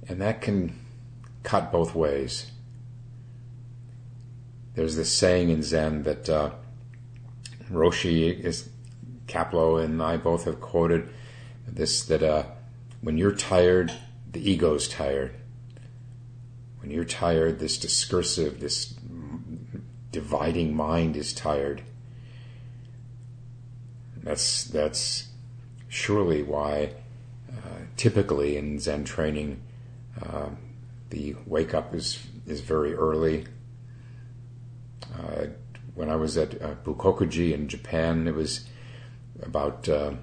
and 0.08 0.22
that 0.22 0.42
can 0.42 0.80
cut 1.44 1.72
both 1.72 1.96
ways. 1.96 2.52
There's 4.76 4.96
this 4.96 5.12
saying 5.12 5.50
in 5.50 5.64
Zen 5.64 6.04
that 6.04 6.30
uh, 6.30 6.52
Roshi 7.72 8.38
is 8.38 8.70
Kapleau 9.28 9.84
and 9.84 10.02
I 10.02 10.18
both 10.18 10.46
have 10.46 10.60
quoted 10.60 11.10
this 11.68 12.04
that 12.06 12.24
uh, 12.24 12.44
when 13.02 13.18
you're 13.18 13.36
tired, 13.36 13.92
the 14.32 14.50
ego's 14.50 14.88
tired. 14.88 15.34
When 16.80 16.92
you're 16.92 17.06
tired, 17.06 17.60
this 17.60 17.78
discursive, 17.78 18.60
this 18.60 18.96
dividing 20.12 20.76
mind 20.76 21.16
is 21.16 21.34
tired. 21.34 21.82
That's 24.24 24.64
that's 24.66 25.28
surely 25.88 26.44
why 26.44 26.94
uh, 27.52 27.86
typically 27.98 28.58
in 28.58 28.80
Zen 28.80 29.04
training 29.04 29.62
uh, 30.22 30.50
the 31.10 31.36
wake 31.45 31.74
up 31.74 31.93
is 31.93 32.25
is 32.45 32.62
very 32.62 32.93
early. 32.93 33.45
Uh, 35.17 35.48
when 35.93 36.10
I 36.10 36.15
was 36.15 36.38
at 36.38 36.62
uh, 36.62 36.75
Bukkokuji 36.84 37.53
in 37.53 37.67
Japan, 37.67 38.27
it 38.27 38.36
was 38.36 38.67
about 39.41 39.88
uh, 39.88 40.13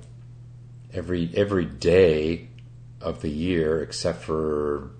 every 0.92 1.30
every 1.34 1.64
day 1.64 2.48
of 3.00 3.22
the 3.22 3.30
year, 3.30 3.82
except 3.82 4.22
for 4.22 4.90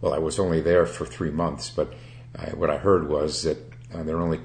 well, 0.00 0.12
I 0.12 0.18
was 0.18 0.38
only 0.38 0.60
there 0.60 0.84
for 0.86 1.06
three 1.06 1.30
months, 1.30 1.70
but 1.70 1.94
I, 2.36 2.50
what 2.50 2.70
I 2.70 2.76
heard 2.76 3.08
was 3.08 3.42
that 3.44 3.58
uh, 3.94 4.02
there 4.02 4.16
are 4.16 4.20
only 4.20 4.40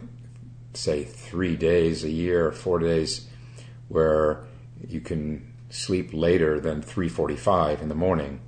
say 0.74 1.04
three 1.04 1.56
days 1.56 2.04
a 2.04 2.10
year, 2.10 2.52
four 2.52 2.80
days, 2.80 3.28
where 3.88 4.46
you 4.88 5.02
can 5.02 5.54
sleep 5.70 6.12
later 6.14 6.60
than 6.60 6.82
3:45 6.82 7.82
in 7.82 7.90
the 7.90 7.96
morning. 7.96 8.40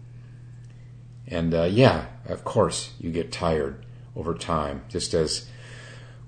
And 1.31 1.53
uh, 1.53 1.63
yeah, 1.63 2.07
of 2.25 2.43
course, 2.43 2.91
you 2.99 3.09
get 3.09 3.31
tired 3.31 3.85
over 4.15 4.35
time, 4.35 4.83
just 4.89 5.13
as 5.13 5.47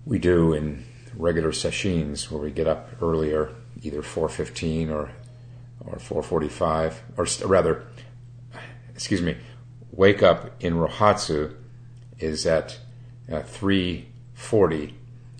we 0.05 0.17
do 0.17 0.53
in 0.53 0.86
regular 1.15 1.51
sessions 1.51 2.31
where 2.31 2.41
we 2.41 2.51
get 2.51 2.67
up 2.67 2.89
earlier, 3.01 3.51
either 3.81 4.01
4:15 4.01 4.89
or 4.89 5.12
or 5.86 5.98
4:45, 5.98 6.95
or 7.17 7.48
rather, 7.48 7.83
excuse 8.95 9.22
me, 9.22 9.36
wake 9.91 10.24
up 10.24 10.51
in 10.62 10.75
Rohatsu 10.75 11.53
is 12.19 12.45
at 12.45 12.79
uh, 13.29 13.41
3:40, 13.41 14.93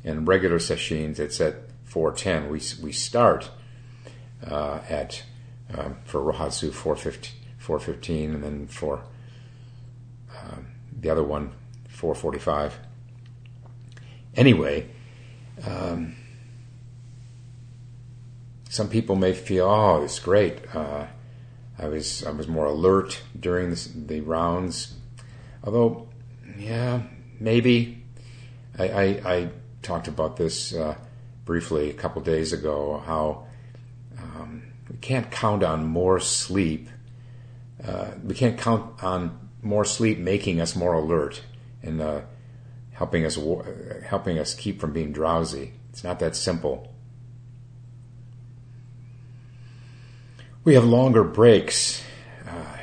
and 0.04 0.28
regular 0.28 0.60
sessions 0.60 1.22
it's 1.22 1.40
at 1.40 1.56
4:10. 1.88 2.50
We 2.50 2.62
we 2.84 2.92
start 2.92 3.50
uh, 4.46 4.80
at 4.90 5.24
um, 5.74 5.96
for 6.04 6.20
Rohatsu 6.20 6.72
4:15, 6.72 7.30
4:15, 7.62 8.34
and 8.34 8.44
then 8.44 8.68
for 8.68 9.04
the 11.04 11.10
other 11.12 11.24
one 11.24 11.52
4:45. 11.90 12.74
Anyway. 14.36 14.90
Um, 15.64 16.16
some 18.74 18.90
people 18.90 19.16
may 19.16 19.34
feel, 19.34 19.68
oh, 19.68 20.04
it's 20.04 20.18
great. 20.18 20.58
Uh, 20.74 21.06
I 21.78 21.88
was 21.88 22.24
I 22.26 22.32
was 22.32 22.48
more 22.48 22.66
alert 22.66 23.22
during 23.40 23.70
this, 23.70 23.86
the 23.86 24.22
rounds, 24.22 24.96
although, 25.64 26.08
yeah, 26.58 27.04
maybe. 27.40 28.04
I, 28.80 28.88
I, 28.88 29.04
I 29.04 29.50
talked 29.84 30.08
about 30.08 30.38
this 30.38 30.74
uh, 30.74 30.96
briefly 31.46 31.92
a 31.92 31.94
couple 31.94 32.24
days 32.24 32.52
ago. 32.52 33.04
How 33.06 33.46
um, 34.18 34.64
we 34.90 34.98
can't 34.98 35.30
count 35.30 35.62
on 35.62 35.86
more 35.86 36.20
sleep. 36.20 36.90
Uh, 37.86 38.12
we 38.24 38.34
can't 38.34 38.58
count 38.58 39.04
on 39.04 39.43
more 39.64 39.86
sleep 39.86 40.18
making 40.18 40.60
us 40.62 40.76
more 40.76 40.94
alert 40.94 41.42
and 41.82 42.02
uh, 42.02 42.22
helping 42.92 43.26
us 43.26 43.38
helping 44.06 44.38
us 44.38 44.54
keep 44.54 44.80
from 44.80 44.94
being 44.94 45.12
drowsy. 45.12 45.74
It's 45.90 46.04
not 46.04 46.20
that 46.20 46.36
simple. 46.36 46.94
We 50.64 50.76
have 50.76 50.86
longer 50.86 51.24
breaks 51.24 52.02
uh, 52.48 52.78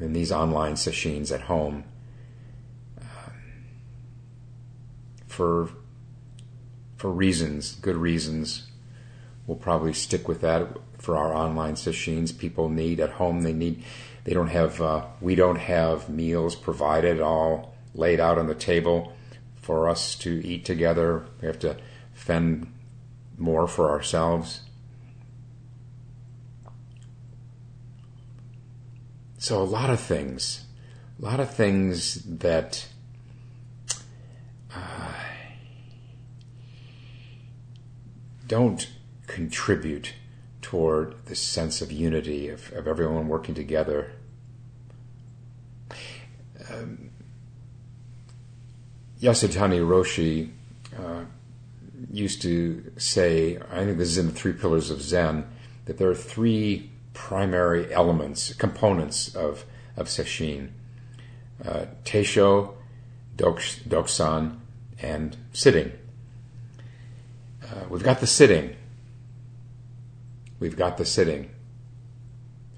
in 0.00 0.12
these 0.12 0.32
online 0.32 0.76
sessions 0.76 1.30
at 1.30 1.42
home 1.42 1.84
uh, 3.00 3.30
for 5.26 5.70
for 6.96 7.10
reasons, 7.10 7.76
good 7.76 7.96
reasons. 7.96 8.68
We'll 9.46 9.58
probably 9.58 9.92
stick 9.92 10.26
with 10.26 10.40
that 10.40 10.76
for 10.98 11.16
our 11.16 11.34
online 11.34 11.76
sessions. 11.76 12.32
People 12.32 12.68
need 12.68 13.00
at 13.00 13.10
home. 13.10 13.42
They 13.42 13.52
need. 13.52 13.84
They 14.26 14.34
don't 14.34 14.48
have. 14.48 14.82
Uh, 14.82 15.06
we 15.20 15.36
don't 15.36 15.60
have 15.60 16.08
meals 16.08 16.56
provided 16.56 17.20
all 17.20 17.76
laid 17.94 18.18
out 18.18 18.38
on 18.38 18.48
the 18.48 18.56
table 18.56 19.12
for 19.54 19.88
us 19.88 20.16
to 20.16 20.44
eat 20.44 20.64
together. 20.64 21.24
We 21.40 21.46
have 21.46 21.60
to 21.60 21.76
fend 22.12 22.72
more 23.38 23.68
for 23.68 23.88
ourselves. 23.88 24.62
So, 29.38 29.62
a 29.62 29.62
lot 29.62 29.90
of 29.90 30.00
things, 30.00 30.64
a 31.20 31.24
lot 31.24 31.38
of 31.38 31.54
things 31.54 32.16
that 32.24 32.88
uh, 34.74 35.12
don't 38.48 38.90
contribute 39.28 40.14
toward 40.62 41.14
the 41.26 41.36
sense 41.36 41.80
of 41.80 41.92
unity, 41.92 42.48
of, 42.48 42.72
of 42.72 42.88
everyone 42.88 43.28
working 43.28 43.54
together. 43.54 44.15
Um, 46.72 47.10
Yasutani 49.20 49.80
Roshi 49.80 50.50
uh, 50.98 51.24
used 52.10 52.42
to 52.42 52.92
say, 52.98 53.58
I 53.70 53.84
think 53.84 53.98
this 53.98 54.08
is 54.08 54.18
in 54.18 54.26
the 54.26 54.32
Three 54.32 54.52
Pillars 54.52 54.90
of 54.90 55.00
Zen, 55.00 55.46
that 55.86 55.98
there 55.98 56.10
are 56.10 56.14
three 56.14 56.90
primary 57.14 57.92
elements, 57.92 58.52
components 58.54 59.34
of, 59.34 59.64
of 59.96 60.08
Sesshin 60.08 60.70
uh, 61.64 61.86
Teisho, 62.04 62.74
Dokusan, 63.36 64.58
and 65.00 65.36
sitting. 65.52 65.92
Uh, 67.62 67.84
we've 67.88 68.02
got 68.02 68.20
the 68.20 68.26
sitting. 68.26 68.76
We've 70.60 70.76
got 70.76 70.96
the 70.98 71.04
sitting. 71.04 71.50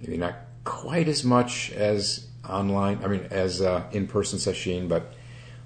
Maybe 0.01 0.17
not 0.17 0.37
quite 0.65 1.09
as 1.09 1.25
much 1.25 1.71
as 1.73 2.28
online, 2.49 3.01
I 3.05 3.09
mean, 3.09 3.27
as 3.31 3.63
uh, 3.63 3.85
in 3.93 4.07
person 4.07 4.39
Sesshin, 4.39 4.89
but 4.89 5.15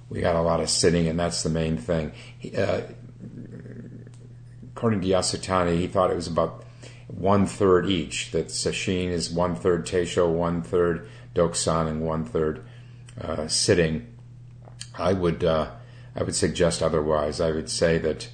we 0.08 0.20
got 0.20 0.36
a 0.36 0.42
lot 0.42 0.60
of 0.60 0.68
sitting, 0.68 1.08
and 1.08 1.18
that's 1.18 1.42
the 1.42 1.48
main 1.48 1.76
thing. 1.78 2.12
He, 2.38 2.54
uh, 2.56 2.82
according 4.74 5.00
to 5.00 5.08
Yasutani, 5.08 5.78
he 5.78 5.86
thought 5.86 6.10
it 6.10 6.16
was 6.16 6.26
about 6.26 6.64
one 7.08 7.46
third 7.46 7.88
each. 7.88 8.30
That 8.32 8.48
sesshin 8.48 9.08
is 9.08 9.30
one 9.30 9.54
third 9.54 9.86
teisho, 9.86 10.30
one 10.30 10.62
third 10.62 11.08
dokusan, 11.34 11.88
and 11.88 12.02
one 12.02 12.24
third 12.24 12.64
uh, 13.20 13.48
sitting. 13.48 14.06
I 14.98 15.12
would 15.12 15.44
uh, 15.44 15.70
I 16.16 16.22
would 16.22 16.34
suggest 16.34 16.82
otherwise. 16.82 17.40
I 17.40 17.50
would 17.52 17.70
say 17.70 17.98
that 17.98 18.28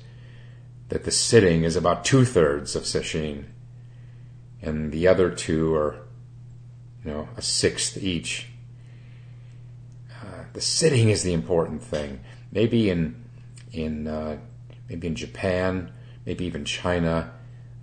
that 0.88 1.04
the 1.04 1.10
sitting 1.10 1.64
is 1.64 1.76
about 1.76 2.04
two 2.04 2.24
thirds 2.24 2.74
of 2.74 2.84
sesshin, 2.84 3.44
and 4.62 4.90
the 4.90 5.06
other 5.06 5.30
two 5.30 5.74
are 5.74 6.07
know 7.08 7.28
a 7.36 7.42
sixth 7.42 7.96
each. 7.96 8.48
Uh, 10.10 10.44
the 10.52 10.60
sitting 10.60 11.08
is 11.08 11.22
the 11.22 11.32
important 11.32 11.82
thing. 11.82 12.20
Maybe 12.52 12.90
in 12.90 13.24
in 13.72 14.06
uh, 14.06 14.38
maybe 14.88 15.06
in 15.06 15.14
Japan, 15.14 15.92
maybe 16.24 16.44
even 16.44 16.64
China 16.64 17.32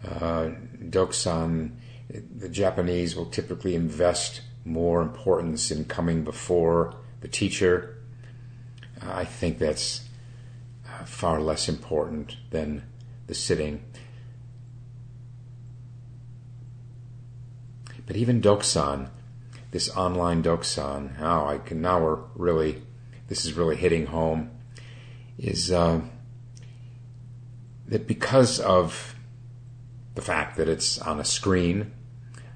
uh, 0.03 0.49
Dokusan, 0.89 1.71
the 2.09 2.49
Japanese 2.49 3.15
will 3.15 3.25
typically 3.25 3.75
invest 3.75 4.41
more 4.63 5.01
importance 5.01 5.71
in 5.71 5.85
coming 5.85 6.23
before 6.23 6.95
the 7.21 7.27
teacher. 7.27 7.97
Uh, 9.01 9.11
I 9.13 9.25
think 9.25 9.57
that's 9.57 10.07
uh, 10.87 11.05
far 11.05 11.41
less 11.41 11.67
important 11.67 12.37
than 12.51 12.83
the 13.27 13.33
sitting. 13.33 13.83
But 18.05 18.15
even 18.15 18.41
Dokusan, 18.41 19.09
this 19.75 19.89
online 19.89 20.41
Dokusan, 20.41 21.17
how 21.17 21.47
I 21.47 21.57
can 21.57 21.81
now 21.81 22.01
we're 22.01 22.19
really, 22.33 22.81
this 23.27 23.43
is 23.43 23.51
really 23.55 23.75
hitting 23.75 24.05
home, 24.05 24.51
is 25.37 25.69
uh, 25.69 25.99
that 27.85 28.07
because 28.07 28.61
of 28.61 29.15
the 30.13 30.21
fact 30.21 30.55
that 30.55 30.69
it's 30.69 30.97
on 30.99 31.19
a 31.19 31.25
screen, 31.25 31.91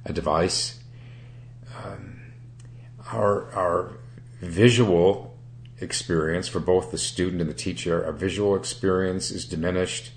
a 0.06 0.14
device. 0.14 0.80
Um, 1.84 2.22
our, 3.12 3.52
our 3.52 3.98
visual 4.40 5.38
experience 5.82 6.48
for 6.48 6.62
both 6.62 6.90
the 6.90 6.98
student 6.98 7.42
and 7.42 7.50
the 7.50 7.54
teacher, 7.54 8.06
our 8.06 8.14
visual 8.14 8.56
experience 8.56 9.30
is 9.30 9.44
diminished. 9.44 10.14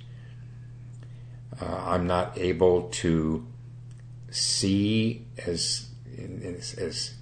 Uh, 1.60 1.82
I'm 1.84 2.06
not 2.06 2.38
able 2.38 2.90
to 3.02 3.44
see 4.30 5.26
as 5.44 5.88
as 6.18 6.74
as, 6.74 7.14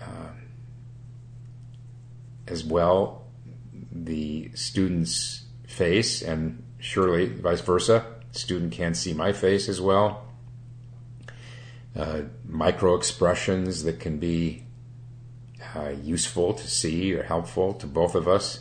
uh, 0.00 0.30
as 2.46 2.64
well 2.64 3.20
the 3.92 4.50
student's 4.54 5.44
face, 5.66 6.22
and 6.22 6.62
surely 6.78 7.26
vice 7.26 7.60
versa. 7.60 8.06
Student 8.32 8.72
can't 8.72 8.96
see 8.96 9.12
my 9.12 9.32
face 9.32 9.68
as 9.68 9.80
well. 9.80 10.26
Uh, 11.96 12.22
micro 12.46 12.94
expressions 12.94 13.82
that 13.82 13.98
can 13.98 14.18
be 14.18 14.64
uh, 15.74 15.92
useful 16.02 16.54
to 16.54 16.68
see 16.68 17.12
or 17.14 17.24
helpful 17.24 17.74
to 17.74 17.86
both 17.86 18.14
of 18.14 18.28
us. 18.28 18.60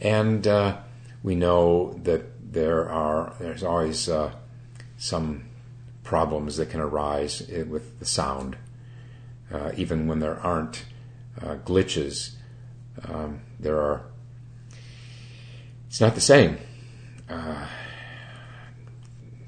And 0.00 0.46
uh, 0.46 0.78
we 1.22 1.34
know 1.34 1.94
that 2.04 2.52
there 2.52 2.88
are 2.88 3.34
there's 3.38 3.62
always 3.62 4.08
uh, 4.08 4.32
some 4.96 5.45
problems 6.06 6.56
that 6.56 6.70
can 6.70 6.80
arise 6.80 7.42
with 7.68 7.98
the 7.98 8.04
sound, 8.04 8.56
uh, 9.52 9.72
even 9.76 10.06
when 10.06 10.20
there 10.20 10.38
aren't 10.38 10.84
uh, 11.42 11.56
glitches. 11.56 12.36
Um, 13.06 13.40
there 13.60 13.78
are. 13.78 14.06
It's 15.88 16.00
not 16.00 16.14
the 16.14 16.20
same 16.20 16.58
uh, 17.28 17.66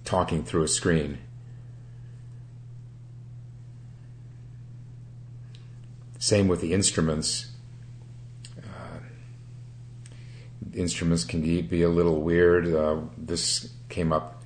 talking 0.05 0.45
through 0.45 0.65
a 0.65 0.69
screen. 0.69 1.19
Same 6.19 6.49
with 6.49 6.61
the 6.61 6.75
instruments. 6.75 7.53
Uh, 8.59 8.99
instruments 10.75 11.23
can 11.23 11.41
be 11.43 11.83
a 11.83 11.89
little 11.89 12.21
weird. 12.21 12.75
Uh, 12.75 13.03
this 13.17 13.73
came 13.89 14.13
up 14.13 14.38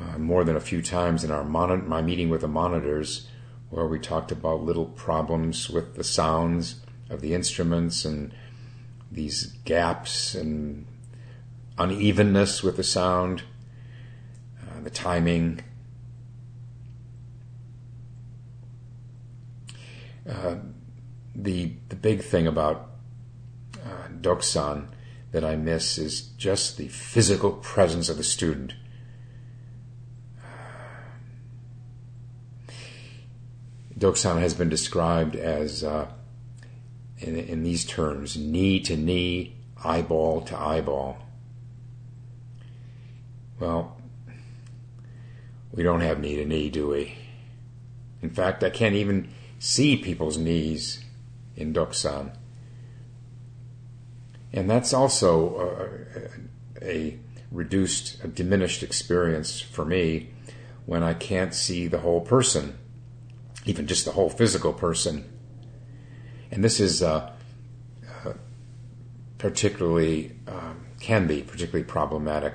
uh, 0.00 0.18
more 0.18 0.44
than 0.44 0.56
a 0.56 0.60
few 0.60 0.82
times 0.82 1.24
in 1.24 1.30
our 1.30 1.44
mon- 1.44 1.88
my 1.88 2.02
meeting 2.02 2.28
with 2.28 2.40
the 2.40 2.48
monitors, 2.48 3.28
where 3.70 3.86
we 3.86 3.98
talked 3.98 4.32
about 4.32 4.62
little 4.62 4.86
problems 4.86 5.70
with 5.70 5.94
the 5.96 6.04
sounds 6.04 6.80
of 7.10 7.20
the 7.20 7.34
instruments 7.34 8.04
and 8.04 8.32
these 9.10 9.46
gaps 9.64 10.34
and 10.34 10.86
unevenness 11.78 12.62
with 12.62 12.76
the 12.76 12.84
sound, 12.84 13.42
uh, 14.62 14.80
the 14.82 14.90
timing. 14.90 15.60
Uh, 20.28 20.56
the 21.34 21.72
the 21.88 21.96
big 21.96 22.22
thing 22.22 22.46
about 22.46 22.90
uh, 23.84 24.08
Dokusan 24.20 24.88
that 25.32 25.44
I 25.44 25.56
miss 25.56 25.98
is 25.98 26.20
just 26.38 26.76
the 26.76 26.88
physical 26.88 27.52
presence 27.52 28.08
of 28.08 28.16
the 28.16 28.24
student. 28.24 28.74
Dokusan 33.98 34.40
has 34.40 34.54
been 34.54 34.68
described 34.68 35.36
as, 35.36 35.84
uh, 35.84 36.08
in, 37.18 37.36
in 37.36 37.62
these 37.62 37.84
terms, 37.84 38.36
knee 38.36 38.80
to 38.80 38.96
knee, 38.96 39.56
eyeball 39.84 40.40
to 40.42 40.58
eyeball. 40.58 41.18
Well, 43.60 43.96
we 45.72 45.82
don't 45.82 46.00
have 46.00 46.20
knee 46.20 46.36
to 46.36 46.44
knee, 46.44 46.70
do 46.70 46.88
we? 46.88 47.14
In 48.22 48.30
fact, 48.30 48.64
I 48.64 48.70
can't 48.70 48.94
even 48.94 49.28
see 49.58 49.96
people's 49.96 50.38
knees 50.38 51.04
in 51.56 51.72
Dokusan. 51.72 52.34
And 54.52 54.68
that's 54.68 54.92
also 54.92 55.98
a, 56.80 56.84
a 56.84 57.18
reduced, 57.50 58.22
a 58.24 58.28
diminished 58.28 58.82
experience 58.82 59.60
for 59.60 59.84
me 59.84 60.30
when 60.86 61.02
I 61.02 61.14
can't 61.14 61.54
see 61.54 61.86
the 61.86 62.00
whole 62.00 62.20
person, 62.20 62.78
even 63.64 63.86
just 63.86 64.04
the 64.04 64.12
whole 64.12 64.30
physical 64.30 64.72
person. 64.72 65.24
And 66.50 66.62
this 66.62 66.80
is 66.80 67.02
uh, 67.02 67.32
uh, 68.24 68.32
particularly, 69.38 70.36
um, 70.46 70.86
can 71.00 71.26
be 71.26 71.42
particularly 71.42 71.84
problematic 71.84 72.54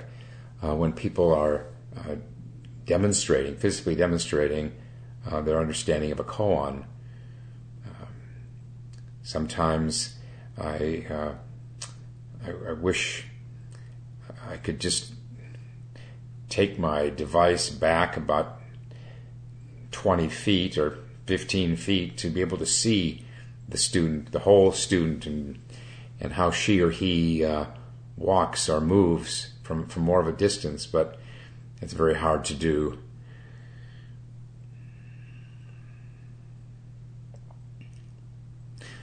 uh, 0.63 0.75
when 0.75 0.93
people 0.93 1.33
are 1.33 1.65
uh, 1.97 2.15
demonstrating, 2.85 3.55
physically 3.55 3.95
demonstrating 3.95 4.73
uh, 5.29 5.41
their 5.41 5.59
understanding 5.59 6.11
of 6.11 6.19
a 6.19 6.23
koan 6.23 6.85
Sometimes 9.29 10.15
I, 10.57 11.05
uh, 11.07 11.33
I, 12.43 12.69
I 12.69 12.73
wish 12.73 13.25
I 14.49 14.57
could 14.57 14.79
just 14.79 15.13
take 16.49 16.79
my 16.79 17.09
device 17.09 17.69
back 17.69 18.17
about 18.17 18.58
20 19.91 20.27
feet 20.29 20.77
or 20.77 20.99
15 21.25 21.75
feet 21.75 22.17
to 22.17 22.29
be 22.29 22.41
able 22.41 22.57
to 22.57 22.65
see 22.65 23.25
the 23.67 23.77
student, 23.77 24.31
the 24.31 24.39
whole 24.39 24.71
student, 24.71 25.25
and 25.25 25.59
and 26.19 26.33
how 26.33 26.51
she 26.51 26.81
or 26.81 26.89
he 26.89 27.45
uh, 27.45 27.65
walks 28.17 28.67
or 28.67 28.81
moves 28.81 29.53
from 29.63 29.87
from 29.87 30.03
more 30.03 30.19
of 30.19 30.27
a 30.27 30.31
distance. 30.31 30.85
But 30.85 31.19
it's 31.81 31.93
very 31.93 32.15
hard 32.15 32.45
to 32.45 32.53
do. 32.53 32.99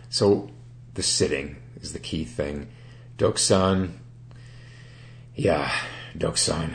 So 0.08 0.50
the 0.94 1.02
sitting 1.02 1.56
is 1.80 1.92
the 1.92 1.98
key 1.98 2.24
thing. 2.24 2.68
Doksan, 3.18 3.92
yeah, 5.34 5.70
Doksan 6.16 6.74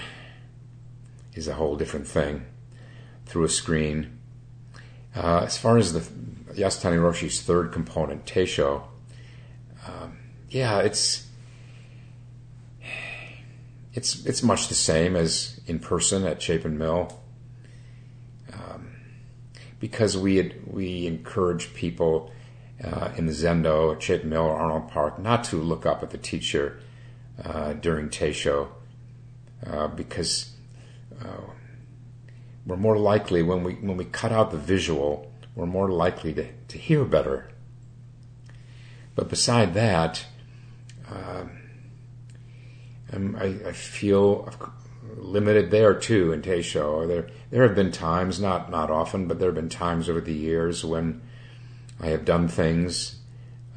is 1.33 1.47
a 1.47 1.55
whole 1.55 1.75
different 1.75 2.07
thing 2.07 2.45
through 3.31 3.45
a 3.45 3.49
screen. 3.49 4.19
Uh, 5.15 5.43
as 5.45 5.57
far 5.57 5.77
as 5.77 5.93
the 5.93 6.01
Yasutani 6.53 7.01
Roshi's 7.01 7.41
third 7.41 7.71
component, 7.71 8.25
Teisho, 8.25 8.83
um, 9.87 10.17
yeah, 10.49 10.79
it's 10.79 11.27
it's 13.93 14.25
it's 14.25 14.43
much 14.43 14.67
the 14.67 14.75
same 14.75 15.15
as 15.15 15.61
in 15.65 15.79
person 15.79 16.25
at 16.25 16.41
Chapin 16.41 16.77
Mill, 16.77 17.17
um, 18.53 18.91
because 19.79 20.17
we 20.17 20.35
had, 20.35 20.53
we 20.67 21.07
encourage 21.07 21.73
people 21.73 22.31
uh, 22.83 23.11
in 23.15 23.27
the 23.27 23.33
Zendo 23.33 23.95
at 23.95 24.03
Chapin 24.03 24.29
Mill 24.29 24.43
or 24.43 24.57
Arnold 24.57 24.89
Park 24.89 25.19
not 25.19 25.45
to 25.45 25.55
look 25.55 25.85
up 25.85 26.03
at 26.03 26.09
the 26.09 26.17
teacher 26.17 26.81
uh, 27.43 27.73
during 27.73 28.09
Teisho 28.09 28.67
uh, 29.65 29.87
because 29.87 30.51
uh, 31.21 31.51
we're 32.65 32.77
more 32.77 32.97
likely 32.97 33.41
when 33.41 33.63
we 33.63 33.73
when 33.75 33.97
we 33.97 34.05
cut 34.05 34.31
out 34.31 34.51
the 34.51 34.57
visual, 34.57 35.31
we're 35.55 35.65
more 35.65 35.89
likely 35.89 36.33
to, 36.33 36.47
to 36.67 36.77
hear 36.77 37.03
better. 37.03 37.49
But 39.15 39.29
beside 39.29 39.73
that, 39.73 40.25
um, 41.09 41.51
I, 43.37 43.57
I, 43.67 43.71
feel 43.73 44.49
limited 45.17 45.71
there 45.71 45.93
too 45.93 46.31
in 46.31 46.41
Teisho. 46.41 47.07
There 47.07 47.27
there 47.49 47.63
have 47.63 47.75
been 47.75 47.91
times, 47.91 48.39
not 48.39 48.71
not 48.71 48.89
often, 48.89 49.27
but 49.27 49.39
there 49.39 49.49
have 49.49 49.55
been 49.55 49.69
times 49.69 50.09
over 50.09 50.21
the 50.21 50.33
years 50.33 50.85
when 50.85 51.21
I 51.99 52.07
have 52.07 52.25
done 52.25 52.47
things 52.47 53.17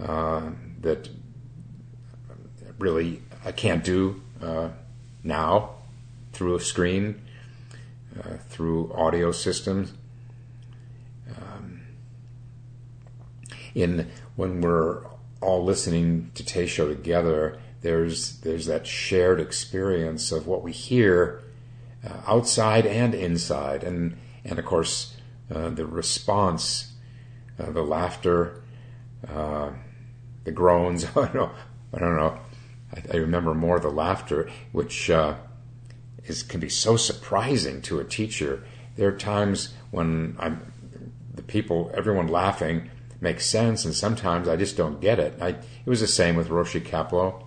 uh, 0.00 0.50
that 0.80 1.08
really 2.78 3.22
I 3.44 3.52
can't 3.52 3.82
do 3.82 4.22
uh, 4.40 4.68
now 5.22 5.70
through 6.32 6.56
a 6.56 6.60
screen, 6.60 7.22
uh, 8.18 8.36
through 8.48 8.92
audio 8.92 9.32
systems. 9.32 9.92
Um, 11.36 11.82
in 13.74 14.10
when 14.36 14.60
we're 14.60 15.04
all 15.40 15.64
listening 15.64 16.30
to 16.34 16.42
Teisho 16.42 16.88
together, 16.88 17.58
there's 17.80 18.40
there's 18.40 18.66
that 18.66 18.86
shared 18.86 19.40
experience 19.40 20.32
of 20.32 20.46
what 20.46 20.62
we 20.62 20.72
hear 20.72 21.42
uh, 22.06 22.20
outside 22.26 22.86
and 22.86 23.14
inside, 23.14 23.84
and 23.84 24.16
and 24.44 24.58
of 24.58 24.64
course 24.64 25.16
uh, 25.54 25.70
the 25.70 25.86
response 25.86 26.94
uh, 27.58 27.70
the 27.70 27.82
laughter, 27.82 28.62
uh, 29.28 29.70
the 30.44 30.52
groans. 30.52 31.04
I 31.08 31.10
don't 31.14 31.34
know. 31.34 31.50
I 31.92 31.98
don't 31.98 32.16
know. 32.16 32.38
I, 32.94 33.02
I 33.14 33.16
remember 33.16 33.54
more 33.54 33.78
the 33.78 33.90
laughter, 33.90 34.50
which 34.72 35.10
is 36.26 36.42
can 36.42 36.60
be 36.60 36.68
so 36.68 36.96
surprising 36.96 37.82
to 37.82 38.00
a 38.00 38.04
teacher. 38.04 38.64
There 38.96 39.08
are 39.08 39.16
times 39.16 39.74
when 39.90 40.36
I'm 40.38 40.72
the 41.34 41.42
people, 41.42 41.90
everyone 41.94 42.28
laughing 42.28 42.90
makes 43.20 43.46
sense, 43.46 43.84
and 43.84 43.94
sometimes 43.94 44.48
I 44.48 44.56
just 44.56 44.76
don't 44.76 45.00
get 45.00 45.18
it. 45.18 45.34
I, 45.40 45.48
it 45.48 45.86
was 45.86 46.00
the 46.00 46.06
same 46.06 46.36
with 46.36 46.48
Roshi 46.48 46.80
Kapleau. 46.80 47.44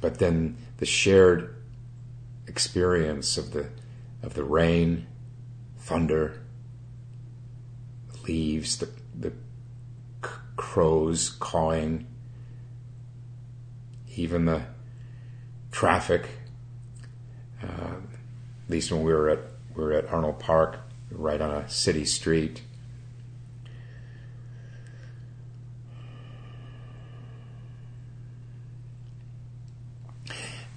But 0.00 0.18
then 0.18 0.56
the 0.78 0.86
shared 0.86 1.54
experience 2.46 3.38
of 3.38 3.52
the 3.52 3.68
of 4.22 4.34
the 4.34 4.44
rain, 4.44 5.06
thunder, 5.78 6.42
leaves, 8.26 8.78
the 8.78 8.88
the 9.18 9.32
crows 10.56 11.30
cawing, 11.30 12.06
even 14.16 14.46
the 14.46 14.62
traffic. 15.76 16.26
Uh, 17.62 17.96
at 18.64 18.70
least 18.70 18.90
when 18.90 19.02
we 19.02 19.12
were 19.12 19.28
at 19.28 19.40
we 19.74 19.84
were 19.84 19.92
at 19.92 20.10
Arnold 20.10 20.38
Park, 20.38 20.78
right 21.10 21.38
on 21.38 21.50
a 21.50 21.68
city 21.68 22.06
street. 22.06 22.62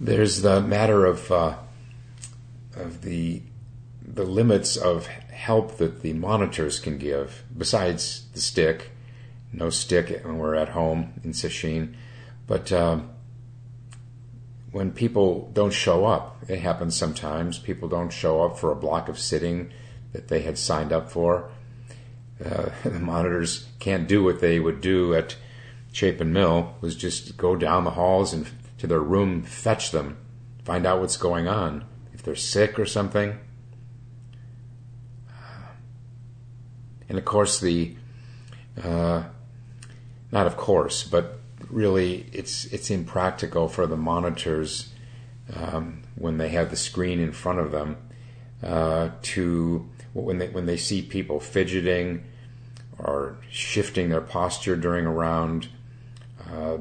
There's 0.02 0.42
the 0.42 0.60
matter 0.60 1.06
of 1.06 1.32
uh, 1.32 1.56
of 2.76 3.02
the 3.02 3.42
the 4.06 4.26
limits 4.26 4.76
of 4.76 5.08
help 5.08 5.78
that 5.78 6.02
the 6.02 6.12
monitors 6.12 6.78
can 6.78 6.98
give. 6.98 7.46
Besides 7.58 8.26
the 8.34 8.42
stick, 8.42 8.92
no 9.54 9.70
stick 9.70 10.26
when 10.26 10.40
we're 10.40 10.56
at 10.56 10.70
home 10.70 11.14
in 11.24 11.32
Sesshin, 11.32 11.96
but 12.48 12.70
uh, 12.74 13.00
when 14.72 14.92
people 14.92 15.50
don't 15.54 15.74
show 15.74 16.06
up, 16.06 16.38
it 16.48 16.60
happens 16.60 16.96
sometimes. 16.96 17.58
People 17.58 17.90
don't 17.90 18.14
show 18.14 18.44
up 18.44 18.58
for 18.58 18.72
a 18.72 18.76
block 18.76 19.10
of 19.10 19.18
sitting 19.18 19.72
that 20.14 20.28
they 20.28 20.42
had 20.42 20.58
signed 20.58 20.94
up 20.94 21.10
for. 21.10 21.50
Uh, 22.44 22.70
the 22.84 23.00
monitors 23.00 23.68
can't 23.80 24.08
do 24.08 24.24
what 24.24 24.42
they 24.42 24.60
would 24.60 24.82
do 24.82 25.14
at 25.14 25.36
Chapin 25.92 26.32
Mill, 26.32 26.76
was 26.82 26.96
just 26.96 27.36
go 27.36 27.56
down 27.56 27.84
the 27.84 27.92
halls 27.92 28.32
and 28.32 28.48
to 28.78 28.88
their 28.88 29.00
room, 29.00 29.42
fetch 29.42 29.92
them, 29.92 30.18
find 30.64 30.86
out 30.86 31.00
what's 31.00 31.18
going 31.18 31.48
on. 31.48 31.84
If 32.14 32.22
they're 32.22 32.36
sick 32.36 32.78
or 32.78 32.86
something. 32.86 33.40
And 37.08 37.18
of 37.18 37.26
course, 37.26 37.60
the 37.60 37.96
uh, 38.84 39.24
not 40.32 40.46
of 40.46 40.58
course, 40.58 41.04
but 41.04 41.39
really, 41.70 42.26
it's 42.32 42.66
it's 42.66 42.90
impractical 42.90 43.68
for 43.68 43.88
the 43.88 43.98
monitors 43.98 44.94
um, 45.56 46.04
when 46.16 46.38
they 46.38 46.50
have 46.50 46.70
the 46.70 46.76
screen 46.76 47.20
in 47.20 47.32
front 47.32 47.60
of 47.60 47.72
them 47.72 47.98
uh, 48.64 49.10
to 49.22 49.90
when 50.14 50.38
they 50.38 50.48
when 50.50 50.66
they 50.66 50.78
see 50.78 51.02
people 51.02 51.40
fidgeting 51.40 52.24
or 52.98 53.38
shifting 53.50 54.10
their 54.10 54.22
posture 54.22 54.76
during 54.76 55.06
a 55.06 55.12
round, 55.12 55.70
uh, 56.52 56.78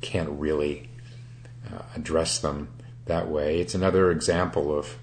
can't 0.00 0.30
really 0.30 0.88
uh, 1.72 1.82
address 1.94 2.38
them 2.38 2.68
that 3.06 3.28
way. 3.28 3.60
It's 3.60 3.74
another 3.74 4.10
example 4.10 4.76
of 4.76 4.96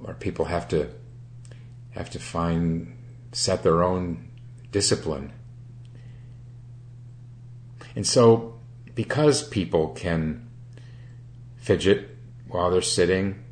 where 0.00 0.14
people 0.14 0.46
have 0.46 0.68
to 0.68 0.90
have 1.90 2.10
to 2.10 2.18
find 2.18 2.96
set 3.32 3.62
their 3.62 3.82
own 3.82 4.28
discipline. 4.70 5.32
And 7.98 8.06
so, 8.06 8.54
because 8.94 9.42
people 9.42 9.88
can 9.88 10.48
fidget 11.56 12.16
while 12.46 12.70
they're 12.70 12.80
sitting, 12.80 13.42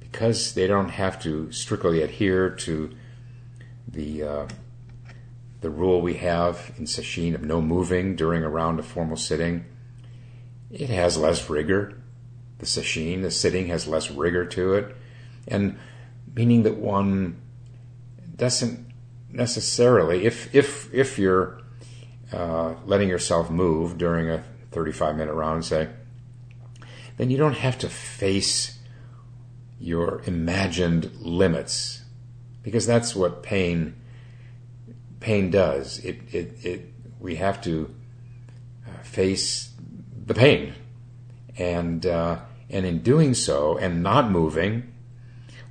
because 0.00 0.54
they 0.54 0.66
don't 0.66 0.88
have 0.88 1.20
to 1.24 1.52
strictly 1.52 2.00
adhere 2.00 2.48
to 2.48 2.96
the 3.86 4.22
uh, 4.22 4.48
the 5.60 5.68
rule 5.68 6.00
we 6.00 6.14
have 6.14 6.72
in 6.78 6.86
Sesshin 6.86 7.34
of 7.34 7.42
no 7.42 7.60
moving 7.60 8.16
during 8.16 8.42
a 8.42 8.48
round 8.48 8.78
of 8.78 8.86
formal 8.86 9.18
sitting, 9.18 9.66
it 10.70 10.88
has 10.88 11.18
less 11.18 11.50
rigor. 11.50 12.00
The 12.56 12.64
Sesshin, 12.64 13.20
the 13.20 13.30
sitting, 13.30 13.66
has 13.66 13.86
less 13.86 14.10
rigor 14.10 14.46
to 14.46 14.76
it, 14.76 14.96
and 15.46 15.78
meaning 16.34 16.62
that 16.62 16.78
one 16.78 17.38
doesn't 18.34 18.94
necessarily, 19.28 20.24
if 20.24 20.54
if 20.54 20.88
if 20.94 21.18
you're 21.18 21.59
uh, 22.32 22.74
letting 22.86 23.08
yourself 23.08 23.50
move 23.50 23.98
during 23.98 24.30
a 24.30 24.42
35 24.70 25.16
minute 25.16 25.34
round, 25.34 25.64
say, 25.64 25.88
then 27.16 27.30
you 27.30 27.36
don't 27.36 27.56
have 27.56 27.78
to 27.78 27.88
face 27.88 28.78
your 29.78 30.22
imagined 30.26 31.10
limits, 31.20 32.02
because 32.62 32.86
that's 32.86 33.14
what 33.14 33.42
pain 33.42 33.96
pain 35.20 35.50
does. 35.50 35.98
It 35.98 36.20
it, 36.32 36.64
it 36.64 36.90
we 37.20 37.36
have 37.36 37.60
to 37.62 37.94
uh, 38.86 39.02
face 39.02 39.70
the 40.26 40.34
pain. 40.34 40.74
And, 41.56 42.04
uh, 42.06 42.38
and 42.70 42.86
in 42.86 43.02
doing 43.02 43.34
so 43.34 43.76
and 43.76 44.02
not 44.02 44.30
moving, 44.30 44.92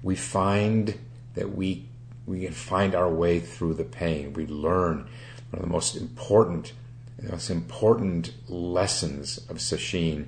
we 0.03 0.15
find 0.15 0.97
that 1.33 1.55
we, 1.55 1.87
we 2.25 2.41
can 2.41 2.53
find 2.53 2.93
our 2.93 3.09
way 3.09 3.39
through 3.39 3.73
the 3.73 3.83
pain. 3.83 4.33
We 4.33 4.45
learn 4.45 5.09
one 5.51 5.61
of 5.61 5.67
the 5.67 5.71
most 5.71 5.95
important, 5.95 6.73
the 7.17 7.31
most 7.31 7.49
important 7.49 8.33
lessons 8.47 9.37
of 9.49 9.57
Sesshin 9.57 10.27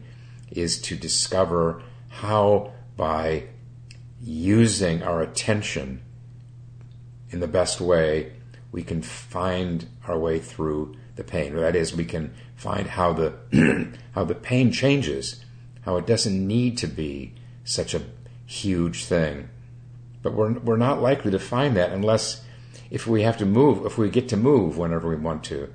is 0.51 0.81
to 0.81 0.95
discover 0.95 1.81
how 2.09 2.73
by 2.97 3.45
using 4.21 5.01
our 5.01 5.21
attention 5.21 6.01
in 7.29 7.39
the 7.39 7.47
best 7.47 7.79
way, 7.79 8.33
we 8.71 8.83
can 8.83 9.01
find 9.01 9.87
our 10.07 10.17
way 10.17 10.39
through 10.39 10.95
the 11.15 11.23
pain. 11.23 11.55
That 11.55 11.75
is, 11.75 11.95
we 11.95 12.05
can 12.05 12.33
find 12.55 12.87
how 12.87 13.13
the 13.13 13.33
how 14.11 14.23
the 14.23 14.35
pain 14.35 14.71
changes, 14.71 15.43
how 15.81 15.97
it 15.97 16.05
doesn't 16.05 16.47
need 16.47 16.77
to 16.79 16.87
be 16.87 17.33
such 17.63 17.93
a 17.93 18.03
huge 18.45 19.05
thing. 19.05 19.49
But 20.21 20.33
we're 20.33 20.53
we're 20.59 20.77
not 20.77 21.01
likely 21.01 21.31
to 21.31 21.39
find 21.39 21.75
that 21.77 21.91
unless 21.91 22.43
if 22.91 23.07
we 23.07 23.23
have 23.23 23.37
to 23.37 23.45
move, 23.45 23.85
if 23.85 23.97
we 23.97 24.09
get 24.09 24.27
to 24.29 24.37
move 24.37 24.77
whenever 24.77 25.07
we 25.07 25.15
want 25.15 25.45
to. 25.45 25.73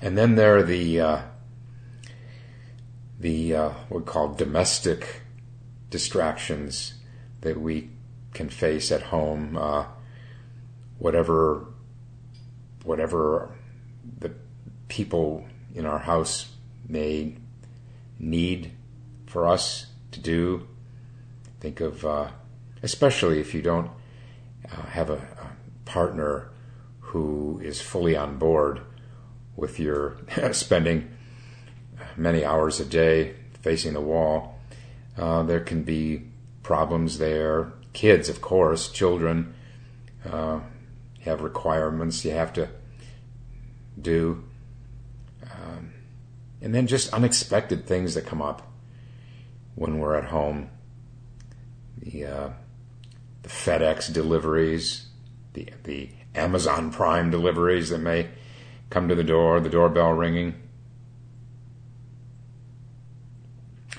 And 0.00 0.16
then 0.16 0.36
there 0.36 0.56
are 0.56 0.62
the 0.62 1.00
uh, 1.00 1.22
the 3.18 3.54
uh, 3.54 3.68
what 3.88 4.00
we 4.00 4.06
call 4.06 4.34
domestic 4.34 5.22
distractions 5.90 6.94
that 7.40 7.60
we 7.60 7.90
can 8.32 8.48
face 8.48 8.92
at 8.92 9.02
home. 9.02 9.56
Uh, 9.56 9.86
whatever 10.98 11.66
whatever 12.84 13.56
the 14.18 14.32
people 14.88 15.44
in 15.74 15.84
our 15.84 15.98
house 15.98 16.52
may 16.86 17.36
need 18.18 18.72
for 19.26 19.48
us 19.48 19.86
to 20.12 20.20
do. 20.20 20.68
Think 21.64 21.80
of, 21.80 22.04
uh, 22.04 22.28
especially 22.82 23.40
if 23.40 23.54
you 23.54 23.62
don't 23.62 23.90
uh, 24.70 24.82
have 24.82 25.08
a, 25.08 25.14
a, 25.14 25.50
partner 25.86 26.50
who 27.00 27.58
is 27.64 27.80
fully 27.80 28.14
on 28.14 28.36
board 28.36 28.82
with 29.56 29.80
your 29.80 30.18
spending 30.52 31.08
many 32.18 32.44
hours 32.44 32.80
a 32.80 32.84
day 32.84 33.36
facing 33.62 33.94
the 33.94 34.02
wall. 34.02 34.58
Uh, 35.16 35.42
there 35.42 35.60
can 35.60 35.84
be 35.84 36.24
problems 36.62 37.16
there. 37.16 37.72
Kids, 37.94 38.28
of 38.28 38.42
course, 38.42 38.90
children. 38.90 39.54
Uh, 40.22 40.60
have 41.22 41.40
requirements 41.40 42.26
you 42.26 42.32
have 42.32 42.52
to 42.52 42.68
do. 43.98 44.44
Um, 45.44 45.94
and 46.60 46.74
then 46.74 46.86
just 46.86 47.10
unexpected 47.14 47.86
things 47.86 48.12
that 48.12 48.26
come 48.26 48.42
up 48.42 48.70
when 49.76 49.98
we're 49.98 50.14
at 50.14 50.26
home. 50.26 50.68
The, 51.98 52.24
uh, 52.24 52.50
the 53.42 53.48
FedEx 53.48 54.12
deliveries, 54.12 55.06
the, 55.52 55.68
the 55.84 56.10
Amazon 56.34 56.90
Prime 56.90 57.30
deliveries 57.30 57.90
that 57.90 57.98
may 57.98 58.28
come 58.90 59.08
to 59.08 59.14
the 59.14 59.24
door, 59.24 59.60
the 59.60 59.68
doorbell 59.68 60.12
ringing. 60.12 60.54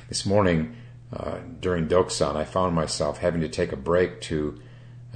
This 0.09 0.25
morning, 0.25 0.75
uh, 1.11 1.39
during 1.59 1.87
Doksan, 1.87 2.35
I 2.35 2.43
found 2.43 2.75
myself 2.75 3.19
having 3.19 3.41
to 3.41 3.49
take 3.49 3.71
a 3.71 3.77
break 3.77 4.21
to 4.21 4.59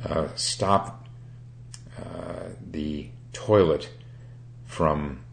uh, 0.04 0.30
stop 0.36 1.00
the 2.72 3.10
toilet 3.34 3.90
from 4.66 5.24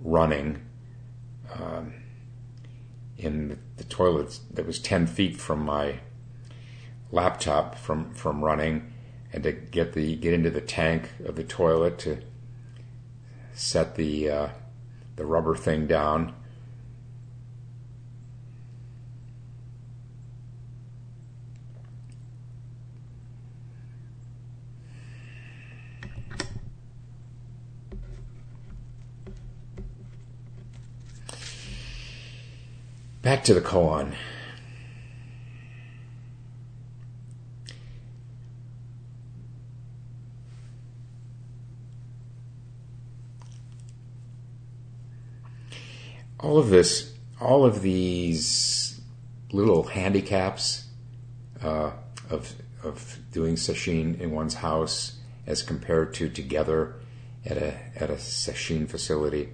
running 0.00 0.62
um, 1.52 1.94
in 3.18 3.58
the 3.76 3.84
toilet 3.84 4.40
that 4.50 4.66
was 4.66 4.78
10 4.78 5.06
feet 5.06 5.36
from 5.36 5.60
my 5.60 6.00
laptop 7.12 7.76
from, 7.76 8.12
from 8.14 8.42
running 8.42 8.92
and 9.32 9.44
to 9.44 9.52
get 9.52 9.92
the 9.92 10.16
get 10.16 10.34
into 10.34 10.50
the 10.50 10.60
tank 10.60 11.10
of 11.24 11.36
the 11.36 11.44
toilet 11.44 11.98
to 11.98 12.18
set 13.54 13.94
the 13.94 14.28
uh, 14.28 14.48
the 15.16 15.24
rubber 15.24 15.54
thing 15.54 15.86
down 15.86 16.34
back 33.22 33.44
to 33.44 33.54
the 33.54 33.60
koan. 33.60 34.14
All 46.42 46.58
of 46.58 46.68
this, 46.68 47.14
all 47.40 47.64
of 47.64 47.82
these 47.82 49.00
little 49.52 49.84
handicaps 49.84 50.86
uh, 51.62 51.92
of 52.30 52.54
of 52.82 53.18
doing 53.30 53.54
sesshin 53.54 54.18
in 54.20 54.32
one's 54.32 54.54
house 54.54 55.18
as 55.46 55.62
compared 55.62 56.12
to 56.14 56.28
together 56.28 56.96
at 57.46 57.56
a 57.56 57.74
at 57.96 58.10
a 58.10 58.14
sesshin 58.14 58.88
facility, 58.88 59.50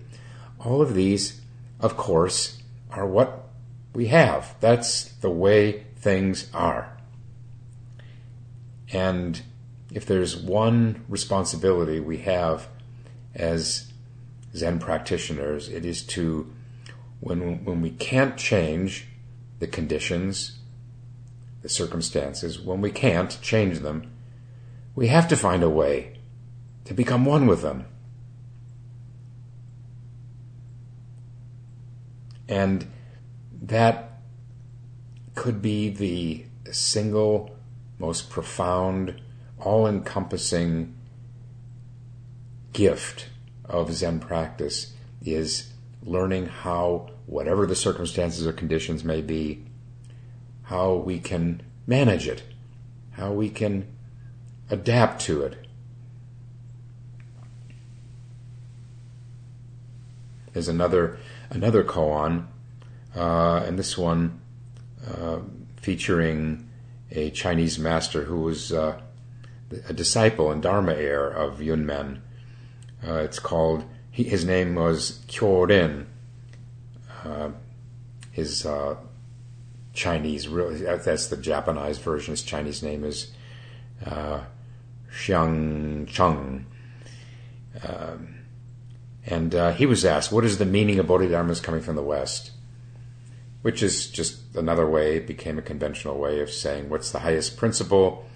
all 0.59 0.81
of 0.81 0.95
these, 0.95 1.41
of 1.81 1.97
course, 1.97 2.63
are 2.91 3.07
what 3.07 3.49
we 3.95 4.07
have. 4.07 4.55
That's 4.61 5.05
the 5.05 5.31
way 5.31 5.85
things 5.97 6.49
are. 6.55 6.97
And 8.93 9.43
if 9.93 10.07
there's 10.07 10.37
one 10.37 11.05
responsibility 11.09 12.01
we 12.01 12.19
have 12.19 12.69
as 13.35 13.93
Zen 14.55 14.79
practitioners, 14.79 15.69
it 15.69 15.85
is 15.85 16.03
to 16.05 16.51
when, 17.21 17.65
when 17.65 17.81
we 17.81 17.91
can't 17.91 18.37
change 18.37 19.09
the 19.59 19.67
conditions, 19.67 20.59
the 21.63 21.69
circumstances, 21.69 22.61
when 22.61 22.81
we 22.81 22.91
can't 22.91 23.41
change 23.43 23.81
them, 23.81 24.11
we 24.95 25.09
have 25.09 25.29
to 25.29 25.37
find 25.37 25.63
a 25.63 25.71
way 25.71 26.19
to 26.85 26.95
become 26.95 27.25
one 27.25 27.47
with 27.47 27.63
them. 27.63 27.85
And 32.49 32.91
that 33.63 34.21
could 35.35 35.61
be 35.61 35.89
the 35.91 36.47
single 36.73 37.57
most 37.99 38.31
profound, 38.31 39.21
all 39.59 39.87
encompassing 39.87 40.95
gift 42.73 43.29
of 43.65 43.93
Zen 43.93 44.21
practice 44.21 44.95
is 45.23 45.73
learning 46.03 46.47
how, 46.47 47.11
whatever 47.27 47.67
the 47.67 47.77
circumstances 47.77 48.47
or 48.47 48.53
conditions 48.53 49.05
may 49.05 49.21
be, 49.21 49.65
how 50.65 50.95
we 50.95 51.19
can 51.19 51.63
manage 51.87 52.29
it, 52.29 52.43
how 53.13 53.33
we 53.33 53.49
can 53.49 53.87
adapt 54.71 55.23
to 55.23 55.43
it. 55.43 55.67
There's 60.53 60.69
another 60.69 61.19
another 61.51 61.85
koan, 61.85 62.47
uh, 63.15 63.63
and 63.67 63.79
this 63.79 63.97
one 63.97 64.41
uh, 65.07 65.39
featuring 65.77 66.69
a 67.11 67.31
Chinese 67.31 67.79
master 67.79 68.25
who 68.25 68.41
was 68.41 68.73
uh, 68.73 69.01
a 69.89 69.93
disciple 69.93 70.51
and 70.51 70.63
Dharma 70.63 70.93
heir 70.93 71.29
of 71.29 71.59
Yunmen. 71.59 72.21
Uh, 73.07 73.15
it's 73.15 73.39
called 73.39 73.85
he, 74.19 74.25
his 74.25 74.45
name 74.45 74.75
was 74.75 75.21
Kyorin. 75.29 76.07
Uh, 77.25 77.51
his 78.33 78.67
uh, 78.67 78.97
Chinese, 79.95 80.51
that's 80.51 81.29
the 81.29 81.37
Japanese 81.37 81.99
version. 81.99 82.33
His 82.33 82.43
Chinese 82.43 82.83
name 82.83 83.05
is 83.05 83.31
uh, 84.05 84.41
Xiang 85.13 86.09
Cheng. 86.09 86.67
Um, 87.89 88.35
and 89.25 89.55
uh, 89.55 89.73
he 89.75 89.87
was 89.87 90.05
asked, 90.05 90.33
What 90.33 90.45
is 90.45 90.59
the 90.59 90.67
meaning 90.67 90.99
of 90.99 91.07
Bodhidharmas 91.07 91.61
coming 91.61 91.81
from 91.81 91.95
the 91.95 92.03
West? 92.03 92.51
Which 93.63 93.85
is 93.85 94.11
just 94.11 94.57
another 94.57 94.89
way, 94.89 95.19
it 95.19 95.29
became 95.29 95.61
a 95.61 95.63
conventional 95.63 96.19
way 96.19 96.41
of 96.41 96.51
saying, 96.51 96.89
What's 96.89 97.13
the 97.13 97.21
highest 97.21 97.57
principle? 97.57 98.27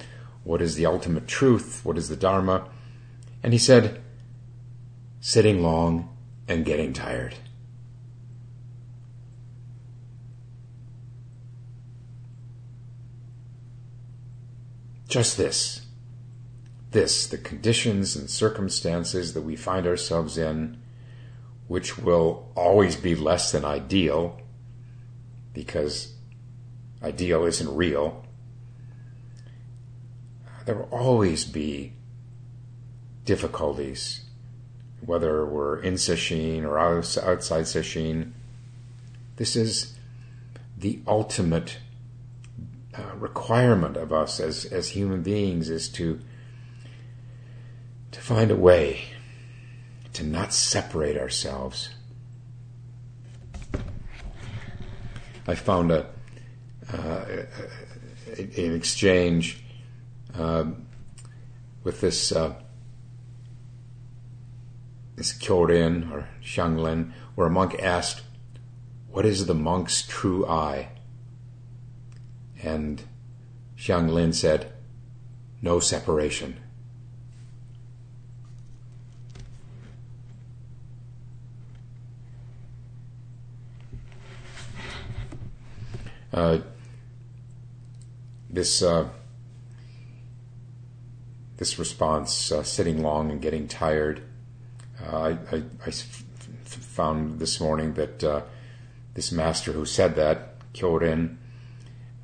What 0.45 0.63
is 0.63 0.77
the 0.77 0.87
ultimate 0.87 1.27
truth? 1.27 1.81
What 1.83 1.99
is 1.99 2.09
the 2.09 2.15
Dharma? 2.15 2.69
And 3.43 3.53
he 3.53 3.59
said, 3.59 4.01
sitting 5.25 5.63
long, 5.63 6.09
and 6.49 6.65
getting 6.65 6.93
tired. 6.93 7.37
Just 15.07 15.37
this. 15.37 15.87
This, 16.91 17.29
the 17.29 17.39
conditions 17.39 18.17
and 18.17 18.29
circumstances 18.29 19.33
that 19.35 19.43
we 19.43 19.55
find 19.55 19.87
ourselves 19.87 20.37
in, 20.37 20.83
which 21.69 21.97
will 21.97 22.51
always 22.57 22.97
be 22.97 23.15
less 23.15 23.53
than 23.53 23.65
ideal, 23.65 24.41
because 25.55 26.15
ideal 27.01 27.45
isn't 27.45 27.77
real. 27.77 28.27
There 30.67 30.75
will 30.75 30.89
always 30.91 31.45
be 31.45 31.93
difficulties, 33.25 34.22
whether 35.05 35.45
we're 35.45 35.81
in 35.81 35.95
sesshin 35.95 36.65
or 36.65 36.79
outside 36.79 37.65
sesshin. 37.65 38.33
This 39.37 39.57
is 39.57 39.95
the 40.77 41.01
ultimate 41.07 41.79
uh, 42.95 43.15
requirement 43.17 43.97
of 43.97 44.13
us 44.13 44.39
as, 44.41 44.65
as 44.67 44.91
human 44.91 45.23
beings 45.23 45.71
is 45.71 45.89
to 45.89 46.21
to 48.11 48.21
find 48.21 48.51
a 48.51 48.57
way 48.57 49.01
to 50.13 50.23
not 50.23 50.53
separate 50.53 51.17
ourselves. 51.17 51.89
I 55.47 55.55
found 55.55 55.91
a 55.91 56.07
uh, 56.93 57.25
an 58.37 58.75
exchange 58.75 59.65
uh, 60.35 60.65
with 61.85 62.01
this 62.01 62.33
uh, 62.33 62.55
this 65.17 65.33
Kyorin 65.33 66.11
or 66.11 66.29
Xianglin, 66.43 67.13
where 67.35 67.47
a 67.47 67.51
monk 67.51 67.77
asked, 67.81 68.23
What 69.11 69.27
is 69.27 69.47
the 69.47 69.55
monk's 69.55 70.03
true 70.07 70.47
eye? 70.47 70.89
And 72.63 73.03
Xianglin 73.77 74.35
said, 74.35 74.73
No 75.61 75.81
separation. 75.81 76.57
Uh, 86.33 86.59
this 88.49 88.83
uh, 88.83 89.09
this 91.59 91.79
response, 91.79 92.51
uh, 92.51 92.63
sitting 92.63 93.03
long 93.03 93.31
and 93.31 93.41
getting 93.41 93.69
tired, 93.69 94.23
I, 95.11 95.39
I, 95.53 95.91
found 96.93 97.39
this 97.39 97.61
morning 97.61 97.95
that 97.95 98.23
uh, 98.23 98.43
this 99.15 99.33
master 99.33 99.73
who 99.73 99.85
said 99.85 100.15
that, 100.17 100.59
Kyorin, 100.73 101.37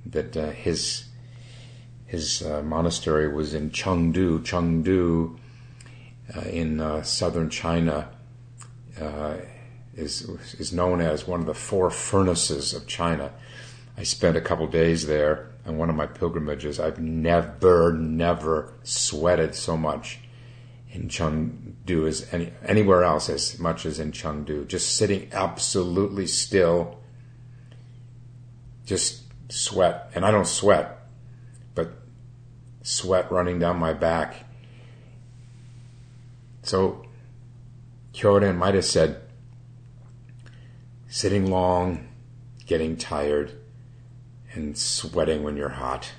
that 0.07 0.37
uh, 0.37 0.51
his 0.51 1.05
his 2.07 2.43
uh, 2.43 2.63
monastery 2.63 3.29
was 3.29 3.53
in 3.53 3.71
Chengdu. 3.71 4.41
Chengdu 4.41 5.39
uh, 6.35 6.49
in 6.49 6.81
uh, 6.81 7.03
southern 7.03 7.51
China 7.51 8.11
is 9.95 10.23
is 10.59 10.73
known 10.73 11.01
as 11.01 11.27
one 11.27 11.41
of 11.41 11.47
the 11.47 11.55
four 11.55 11.91
furnaces 11.91 12.73
of 12.73 12.87
China. 12.87 13.33
I 13.97 14.05
spent 14.05 14.37
a 14.37 14.41
couple 14.41 14.67
days 14.69 15.07
there 15.07 15.51
on 15.67 15.77
one 15.77 15.91
of 15.91 15.97
my 15.97 16.07
pilgrimages. 16.07 16.79
I've 16.79 17.01
never, 17.01 17.93
never 17.93 18.73
sweated 18.85 19.55
so 19.55 19.77
much 19.77 20.21
in 20.91 21.09
Chengdu 21.09 22.07
as 22.07 22.27
any, 22.33 22.53
anywhere 22.65 23.05
else 23.05 23.29
as 23.29 23.59
much 23.59 23.85
as 23.85 23.99
in 23.99 24.13
Chengdu. 24.13 24.67
Just 24.67 24.97
sitting 24.97 25.29
absolutely 25.33 26.27
still, 26.27 27.01
just 28.85 29.23
sweat. 29.51 30.11
And 30.15 30.25
I 30.25 30.31
don't 30.31 30.47
sweat, 30.47 30.99
but 31.75 31.93
sweat 32.83 33.31
running 33.31 33.59
down 33.59 33.79
my 33.79 33.93
back. 33.93 34.45
So 36.63 37.05
Kyorin 38.13 38.57
might 38.57 38.75
have 38.75 38.85
said, 38.85 39.23
sitting 41.09 41.51
long, 41.51 42.09
getting 42.67 42.97
tired, 42.97 43.53
and 44.53 44.77
sweating 44.77 45.43
when 45.43 45.57
you're 45.57 45.69
hot. 45.69 46.13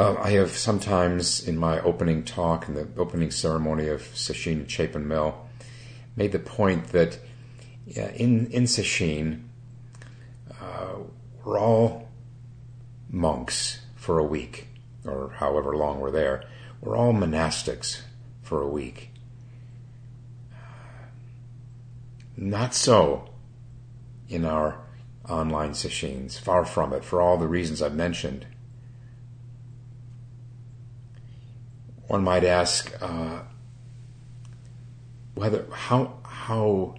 Uh, 0.00 0.18
I 0.18 0.30
have 0.30 0.52
sometimes 0.52 1.46
in 1.46 1.58
my 1.58 1.78
opening 1.82 2.24
talk 2.24 2.68
in 2.68 2.72
the 2.72 2.88
opening 2.96 3.30
ceremony 3.30 3.88
of 3.88 4.00
Sesshin 4.00 4.66
Chapin 4.66 5.06
Mill 5.06 5.46
made 6.16 6.32
the 6.32 6.38
point 6.38 6.86
that 6.92 7.18
yeah, 7.86 8.08
in 8.12 8.46
in 8.46 8.62
Sesshin, 8.62 9.42
uh, 10.58 11.00
we're 11.44 11.58
all 11.60 12.08
monks 13.10 13.80
for 13.94 14.18
a 14.18 14.24
week, 14.24 14.68
or 15.04 15.34
however 15.36 15.76
long 15.76 16.00
we're 16.00 16.10
there. 16.10 16.44
We're 16.80 16.96
all 16.96 17.12
monastics 17.12 18.00
for 18.40 18.62
a 18.62 18.68
week. 18.68 19.10
Not 22.38 22.74
so 22.74 23.28
in 24.30 24.46
our 24.46 24.78
online 25.28 25.72
sesshins. 25.72 26.40
Far 26.40 26.64
from 26.64 26.94
it, 26.94 27.04
for 27.04 27.20
all 27.20 27.36
the 27.36 27.46
reasons 27.46 27.82
I've 27.82 27.94
mentioned. 27.94 28.46
One 32.10 32.24
might 32.24 32.42
ask 32.42 32.92
uh, 33.00 33.38
whether 35.36 35.64
how 35.70 36.18
how 36.24 36.96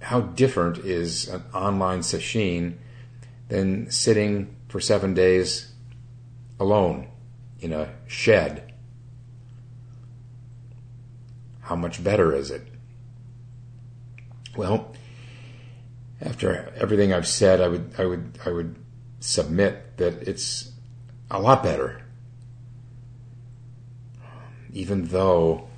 how 0.00 0.22
different 0.22 0.78
is 0.78 1.28
an 1.28 1.42
online 1.52 2.00
sesshin 2.00 2.78
than 3.48 3.90
sitting 3.90 4.56
for 4.68 4.80
seven 4.80 5.12
days 5.12 5.74
alone 6.58 7.08
in 7.60 7.74
a 7.74 7.92
shed. 8.06 8.72
How 11.60 11.76
much 11.76 12.02
better 12.02 12.34
is 12.34 12.50
it? 12.50 12.66
Well, 14.56 14.94
after 16.18 16.72
everything 16.78 17.12
I've 17.12 17.28
said, 17.28 17.60
I 17.60 17.68
would 17.68 17.92
I 17.98 18.06
would 18.06 18.38
I 18.46 18.52
would 18.52 18.74
submit 19.20 19.98
that 19.98 20.26
it's 20.26 20.72
a 21.30 21.38
lot 21.38 21.62
better. 21.62 22.01
Even 24.72 25.06
though 25.06 25.68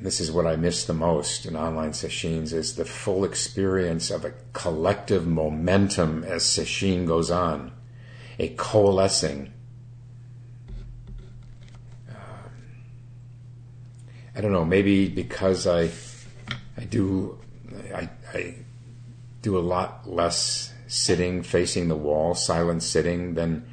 and 0.00 0.06
this 0.06 0.18
is 0.18 0.32
what 0.32 0.46
I 0.46 0.56
miss 0.56 0.86
the 0.86 0.94
most 0.94 1.44
in 1.44 1.54
online 1.54 1.90
sesshins 1.90 2.54
is 2.54 2.76
the 2.76 2.86
full 2.86 3.22
experience 3.22 4.10
of 4.10 4.24
a 4.24 4.32
collective 4.54 5.26
momentum 5.26 6.24
as 6.24 6.42
sesshin 6.42 7.06
goes 7.06 7.30
on, 7.30 7.72
a 8.38 8.48
coalescing. 8.56 9.52
Uh, 12.08 12.14
I 14.34 14.40
don't 14.40 14.52
know, 14.52 14.64
maybe 14.64 15.06
because 15.06 15.66
I 15.66 15.90
I 16.78 16.84
do 16.84 17.38
I, 17.94 18.08
I 18.32 18.54
do 19.42 19.58
a 19.58 19.60
lot 19.60 20.08
less 20.08 20.72
sitting 20.86 21.42
facing 21.42 21.88
the 21.88 21.94
wall, 21.94 22.34
silent 22.34 22.82
sitting 22.82 23.34
than 23.34 23.70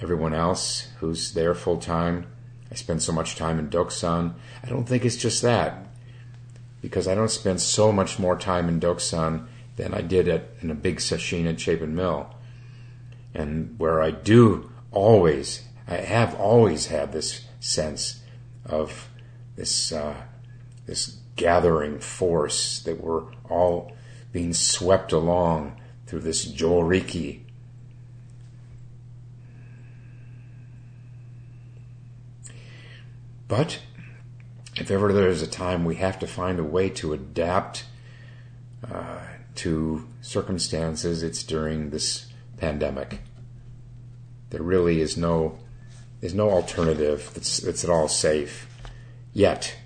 everyone 0.00 0.34
else 0.34 0.86
who's 1.00 1.32
there 1.32 1.56
full 1.56 1.78
time. 1.78 2.28
I 2.70 2.74
spend 2.74 3.02
so 3.02 3.12
much 3.12 3.36
time 3.36 3.58
in 3.58 3.70
Doksan. 3.70 4.34
I 4.62 4.68
don't 4.68 4.84
think 4.84 5.04
it's 5.04 5.16
just 5.16 5.42
that, 5.42 5.86
because 6.82 7.08
I 7.08 7.14
don't 7.14 7.30
spend 7.30 7.60
so 7.60 7.92
much 7.92 8.18
more 8.18 8.36
time 8.36 8.68
in 8.68 8.80
Doksan 8.80 9.46
than 9.76 9.94
I 9.94 10.02
did 10.02 10.28
at 10.28 10.50
in 10.60 10.70
a 10.70 10.74
big 10.74 10.96
sesshin 10.96 11.48
at 11.48 11.60
Chapin 11.60 11.94
Mill, 11.94 12.34
and 13.34 13.78
where 13.78 14.02
I 14.02 14.10
do 14.10 14.70
always, 14.90 15.64
I 15.86 15.96
have 15.96 16.34
always 16.34 16.86
had 16.86 17.12
this 17.12 17.44
sense 17.60 18.22
of 18.66 19.08
this 19.56 19.92
uh, 19.92 20.14
this 20.86 21.18
gathering 21.36 22.00
force 22.00 22.80
that 22.80 23.00
we're 23.00 23.24
all 23.48 23.92
being 24.32 24.52
swept 24.52 25.12
along 25.12 25.80
through 26.06 26.20
this 26.20 26.50
Joriki. 26.50 27.42
But 33.48 33.80
if 34.76 34.90
ever 34.90 35.12
there's 35.12 35.42
a 35.42 35.46
time 35.46 35.84
we 35.84 35.96
have 35.96 36.18
to 36.18 36.26
find 36.26 36.58
a 36.58 36.64
way 36.64 36.90
to 36.90 37.14
adapt 37.14 37.84
uh, 38.88 39.20
to 39.56 40.06
circumstances, 40.20 41.22
it's 41.22 41.42
during 41.42 41.90
this 41.90 42.26
pandemic. 42.58 43.20
There 44.50 44.62
really 44.62 45.00
is 45.00 45.16
no 45.16 45.58
there's 46.20 46.34
no 46.34 46.50
alternative 46.50 47.30
that's 47.32 47.58
that's 47.58 47.84
at 47.84 47.90
all 47.90 48.08
safe 48.08 48.68
yet. 49.32 49.76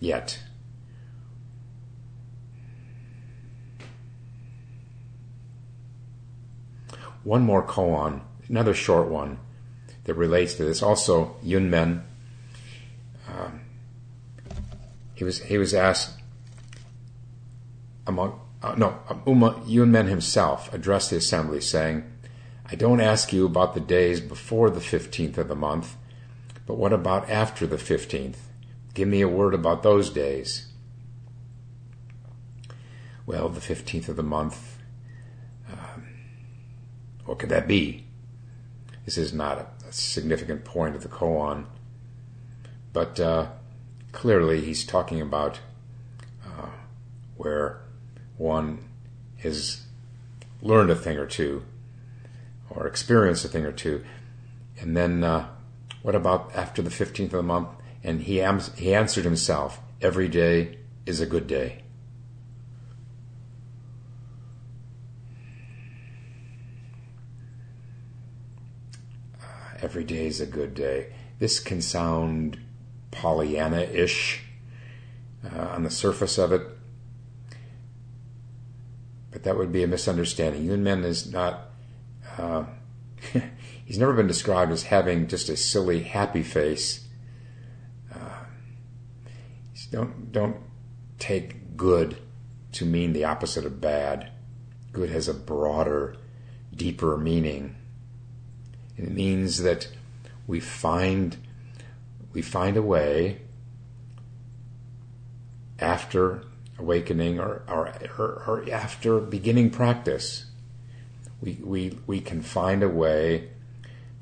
Yet. 0.00 0.38
One 7.24 7.42
more 7.42 7.64
koan, 7.64 8.22
another 8.48 8.74
short 8.74 9.08
one 9.08 9.38
that 10.04 10.14
relates 10.14 10.54
to 10.54 10.64
this. 10.64 10.82
Also, 10.82 11.36
Yunmen. 11.44 12.02
Um, 13.32 13.60
he 15.14 15.24
was 15.24 15.42
he 15.42 15.56
was 15.56 15.72
asked 15.72 16.18
among 18.06 18.38
uh, 18.62 18.74
no 18.76 18.98
Uma 19.26 19.52
Yunmen 19.66 20.08
himself 20.08 20.72
addressed 20.74 21.10
the 21.10 21.16
assembly 21.16 21.60
saying, 21.60 22.04
"I 22.66 22.74
don't 22.74 23.00
ask 23.00 23.32
you 23.32 23.46
about 23.46 23.74
the 23.74 23.80
days 23.80 24.20
before 24.20 24.68
the 24.70 24.80
fifteenth 24.80 25.38
of 25.38 25.48
the 25.48 25.56
month, 25.56 25.96
but 26.66 26.74
what 26.74 26.92
about 26.92 27.30
after 27.30 27.66
the 27.66 27.78
fifteenth? 27.78 28.48
Give 28.94 29.08
me 29.08 29.22
a 29.22 29.28
word 29.28 29.54
about 29.54 29.82
those 29.82 30.10
days." 30.10 30.68
Well, 33.24 33.48
the 33.48 33.60
fifteenth 33.60 34.08
of 34.08 34.16
the 34.16 34.22
month 34.22 34.72
what 37.24 37.38
could 37.38 37.48
that 37.50 37.68
be? 37.68 38.04
This 39.04 39.16
is 39.16 39.32
not 39.32 39.58
a, 39.58 39.88
a 39.88 39.92
significant 39.92 40.64
point 40.64 40.96
of 40.96 41.02
the 41.02 41.08
koan, 41.08 41.66
but 42.92 43.18
uh, 43.18 43.46
clearly 44.12 44.60
he's 44.60 44.84
talking 44.84 45.20
about 45.20 45.60
uh, 46.44 46.68
where 47.36 47.80
one 48.36 48.88
has 49.38 49.82
learned 50.60 50.90
a 50.90 50.94
thing 50.94 51.16
or 51.18 51.26
two 51.26 51.64
or 52.70 52.86
experienced 52.86 53.44
a 53.44 53.48
thing 53.48 53.64
or 53.64 53.72
two. 53.72 54.04
And 54.80 54.96
then 54.96 55.22
uh, 55.24 55.48
what 56.02 56.14
about 56.14 56.50
after 56.54 56.82
the 56.82 56.90
15th 56.90 57.24
of 57.26 57.30
the 57.30 57.42
month? 57.42 57.68
And 58.04 58.22
he, 58.22 58.40
am- 58.40 58.60
he 58.76 58.94
answered 58.94 59.24
himself, 59.24 59.80
every 60.00 60.28
day 60.28 60.78
is 61.06 61.20
a 61.20 61.26
good 61.26 61.46
day. 61.46 61.82
every 69.82 70.04
day 70.04 70.26
is 70.26 70.40
a 70.40 70.46
good 70.46 70.74
day. 70.74 71.12
This 71.38 71.58
can 71.58 71.82
sound 71.82 72.58
Pollyanna 73.12 73.82
ish 73.82 74.42
uh, 75.44 75.60
on 75.68 75.84
the 75.84 75.90
surface 75.90 76.38
of 76.38 76.52
it, 76.52 76.62
but 79.30 79.44
that 79.44 79.56
would 79.56 79.70
be 79.70 79.84
a 79.84 79.86
misunderstanding. 79.86 80.66
Yunmen 80.66 81.04
is 81.04 81.30
not, 81.32 81.70
uh, 82.36 82.64
he's 83.84 83.98
never 83.98 84.12
been 84.12 84.26
described 84.26 84.72
as 84.72 84.84
having 84.84 85.28
just 85.28 85.48
a 85.48 85.56
silly, 85.56 86.02
happy 86.02 86.42
face. 86.42 87.06
Uh, 88.12 88.44
don't, 89.90 90.32
don't 90.32 90.56
take 91.18 91.76
good 91.76 92.16
to 92.72 92.84
mean 92.84 93.12
the 93.12 93.24
opposite 93.24 93.64
of 93.64 93.80
bad. 93.80 94.32
Good 94.92 95.10
has 95.10 95.28
a 95.28 95.34
broader, 95.34 96.16
deeper 96.74 97.16
meaning. 97.16 97.76
It 98.96 99.10
means 99.10 99.62
that 99.62 99.88
we 100.46 100.60
find 100.60 101.36
we 102.32 102.42
find 102.42 102.76
a 102.76 102.82
way 102.82 103.42
after 105.78 106.44
awakening 106.78 107.38
or, 107.38 107.62
or, 107.68 107.92
or, 108.18 108.42
or 108.46 108.70
after 108.70 109.20
beginning 109.20 109.70
practice. 109.70 110.46
We, 111.40 111.58
we, 111.62 111.98
we 112.06 112.20
can 112.20 112.42
find 112.42 112.82
a 112.82 112.88
way 112.88 113.50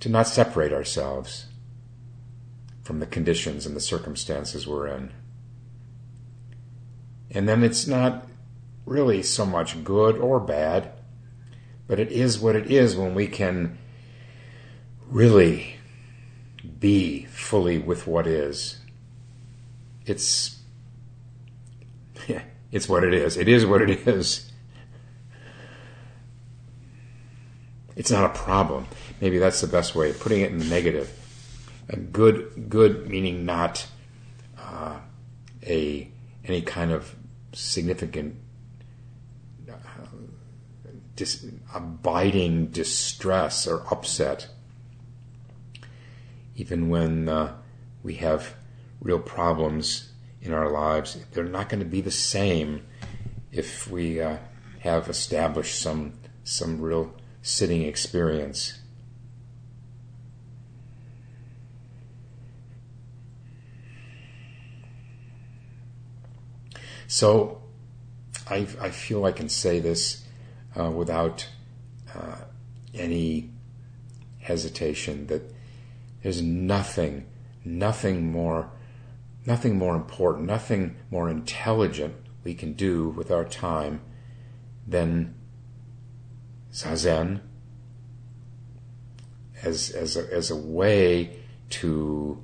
to 0.00 0.08
not 0.08 0.26
separate 0.26 0.72
ourselves 0.72 1.46
from 2.82 3.00
the 3.00 3.06
conditions 3.06 3.66
and 3.66 3.76
the 3.76 3.80
circumstances 3.80 4.66
we're 4.66 4.88
in. 4.88 5.12
And 7.30 7.48
then 7.48 7.62
it's 7.62 7.86
not 7.86 8.26
really 8.86 9.22
so 9.22 9.46
much 9.46 9.84
good 9.84 10.16
or 10.16 10.40
bad, 10.40 10.92
but 11.86 12.00
it 12.00 12.10
is 12.10 12.40
what 12.40 12.56
it 12.56 12.70
is 12.70 12.96
when 12.96 13.14
we 13.14 13.26
can 13.26 13.78
really 15.06 15.79
be 16.80 17.26
fully 17.26 17.78
with 17.78 18.06
what 18.06 18.26
is. 18.26 18.78
It's 20.06 20.58
it's 22.72 22.88
what 22.88 23.04
it 23.04 23.14
is. 23.14 23.36
It 23.36 23.48
is 23.48 23.64
what 23.66 23.82
it 23.82 24.08
is. 24.08 24.50
It's 27.96 28.10
not 28.10 28.24
a 28.24 28.30
problem. 28.30 28.86
Maybe 29.20 29.38
that's 29.38 29.60
the 29.60 29.66
best 29.66 29.94
way 29.94 30.10
of 30.10 30.18
putting 30.18 30.40
it 30.40 30.50
in 30.50 30.58
the 30.58 30.64
negative. 30.64 31.12
A 31.90 31.96
good, 31.96 32.70
good 32.70 33.08
meaning 33.08 33.44
not 33.44 33.86
uh, 34.58 34.96
a 35.66 36.10
any 36.44 36.62
kind 36.62 36.92
of 36.92 37.14
significant 37.52 38.36
uh, 39.68 39.74
dis, 41.14 41.44
abiding 41.74 42.68
distress 42.68 43.66
or 43.66 43.82
upset 43.90 44.48
even 46.60 46.90
when 46.90 47.26
uh, 47.26 47.56
we 48.02 48.16
have 48.16 48.54
real 49.00 49.18
problems 49.18 50.12
in 50.42 50.52
our 50.52 50.70
lives, 50.70 51.16
they're 51.32 51.44
not 51.44 51.70
going 51.70 51.80
to 51.80 51.86
be 51.86 52.02
the 52.02 52.10
same 52.10 52.86
if 53.50 53.90
we 53.90 54.20
uh, 54.20 54.36
have 54.80 55.08
established 55.08 55.80
some 55.80 56.12
some 56.44 56.78
real 56.80 57.14
sitting 57.40 57.82
experience. 57.82 58.78
So, 67.06 67.62
I, 68.48 68.66
I 68.80 68.90
feel 68.90 69.24
I 69.24 69.32
can 69.32 69.48
say 69.48 69.80
this 69.80 70.24
uh, 70.78 70.90
without 70.90 71.48
uh, 72.14 72.36
any 72.94 73.50
hesitation 74.38 75.26
that 75.26 75.42
there's 76.22 76.42
nothing, 76.42 77.26
nothing 77.64 78.30
more, 78.30 78.70
nothing 79.46 79.76
more 79.78 79.96
important, 79.96 80.46
nothing 80.46 80.96
more 81.10 81.30
intelligent 81.30 82.14
we 82.44 82.54
can 82.54 82.72
do 82.74 83.08
with 83.08 83.30
our 83.30 83.44
time 83.44 84.00
than 84.86 85.34
zazen 86.72 87.40
as 89.62 89.90
as 89.90 90.16
a, 90.16 90.32
as 90.32 90.50
a 90.50 90.56
way 90.56 91.36
to 91.68 92.42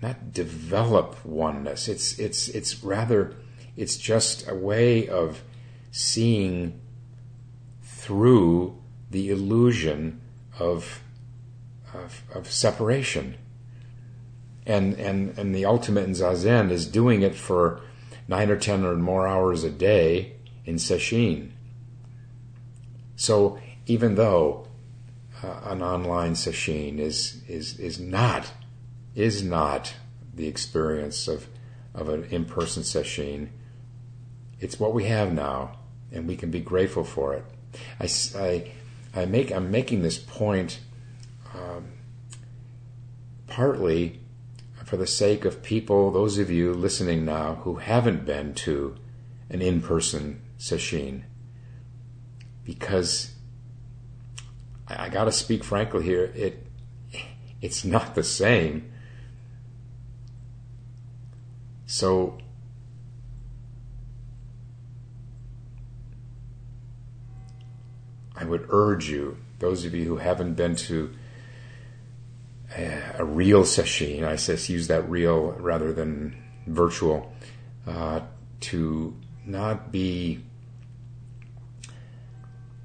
not 0.00 0.32
develop 0.32 1.24
oneness. 1.24 1.88
It's 1.88 2.18
it's 2.18 2.48
it's 2.48 2.82
rather 2.82 3.34
it's 3.76 3.96
just 3.96 4.48
a 4.48 4.54
way 4.54 5.08
of 5.08 5.42
seeing 5.90 6.80
through 7.82 8.78
the 9.10 9.30
illusion 9.30 10.20
of 10.58 11.02
of, 11.94 12.22
of 12.34 12.50
separation. 12.50 13.36
And, 14.66 14.94
and, 14.94 15.38
and 15.38 15.54
the 15.54 15.64
ultimate 15.64 16.04
in 16.04 16.12
Zazen 16.12 16.70
is 16.70 16.86
doing 16.86 17.22
it 17.22 17.34
for 17.34 17.80
nine 18.26 18.50
or 18.50 18.58
ten 18.58 18.84
or 18.84 18.94
more 18.96 19.26
hours 19.26 19.64
a 19.64 19.70
day 19.70 20.34
in 20.66 20.76
Sesshin. 20.76 21.50
So 23.16 23.58
even 23.86 24.16
though 24.16 24.66
uh, 25.42 25.60
an 25.64 25.82
online 25.82 26.32
Sesshin 26.32 26.98
is, 26.98 27.42
is, 27.48 27.78
is 27.78 27.98
not, 27.98 28.52
is 29.14 29.42
not 29.42 29.94
the 30.34 30.46
experience 30.46 31.26
of, 31.26 31.46
of 31.94 32.08
an 32.10 32.24
in-person 32.24 32.82
Sesshin, 32.82 33.48
it's 34.60 34.78
what 34.78 34.92
we 34.92 35.04
have 35.04 35.32
now, 35.32 35.78
and 36.12 36.28
we 36.28 36.36
can 36.36 36.50
be 36.50 36.60
grateful 36.60 37.04
for 37.04 37.34
it. 37.34 37.44
I, 37.98 38.08
I, 38.38 38.72
I 39.14 39.24
make, 39.24 39.50
I'm 39.50 39.70
making 39.70 40.02
this 40.02 40.18
point 40.18 40.80
um, 41.54 41.92
partly 43.46 44.20
for 44.84 44.96
the 44.96 45.06
sake 45.06 45.44
of 45.44 45.62
people, 45.62 46.10
those 46.10 46.38
of 46.38 46.50
you 46.50 46.72
listening 46.72 47.24
now 47.24 47.56
who 47.56 47.76
haven't 47.76 48.24
been 48.24 48.54
to 48.54 48.96
an 49.50 49.60
in 49.60 49.82
person 49.82 50.40
sesshin. 50.58 51.22
Because 52.64 53.34
I, 54.88 55.06
I 55.06 55.08
got 55.08 55.24
to 55.24 55.32
speak 55.32 55.62
frankly 55.62 56.04
here, 56.04 56.32
it 56.34 56.64
it's 57.60 57.84
not 57.84 58.14
the 58.14 58.22
same. 58.22 58.90
So 61.86 62.38
I 68.36 68.44
would 68.44 68.66
urge 68.70 69.10
you, 69.10 69.38
those 69.58 69.84
of 69.84 69.94
you 69.94 70.04
who 70.04 70.16
haven't 70.18 70.54
been 70.54 70.76
to 70.76 71.12
a, 72.76 73.24
real 73.24 73.62
sesshin, 73.62 74.24
I 74.24 74.36
says 74.36 74.68
use 74.68 74.88
that 74.88 75.08
real 75.08 75.52
rather 75.52 75.92
than 75.92 76.36
virtual, 76.66 77.32
uh, 77.86 78.20
to 78.60 79.16
not 79.44 79.90
be, 79.90 80.44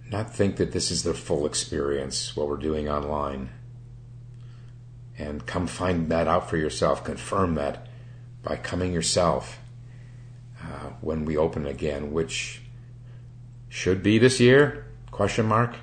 not 0.09 0.33
think 0.33 0.57
that 0.57 0.71
this 0.71 0.91
is 0.91 1.03
the 1.03 1.13
full 1.13 1.45
experience, 1.45 2.35
what 2.35 2.47
we're 2.47 2.57
doing 2.57 2.89
online. 2.89 3.49
And 5.17 5.45
come 5.45 5.67
find 5.67 6.09
that 6.09 6.27
out 6.27 6.49
for 6.49 6.57
yourself, 6.57 7.03
confirm 7.03 7.55
that 7.55 7.87
by 8.41 8.55
coming 8.55 8.93
yourself 8.93 9.59
uh, 10.61 10.89
when 11.01 11.25
we 11.25 11.37
open 11.37 11.67
again, 11.67 12.11
which 12.11 12.61
should 13.69 14.01
be 14.01 14.17
this 14.17 14.39
year, 14.39 14.85
question 15.11 15.45
mark, 15.45 15.75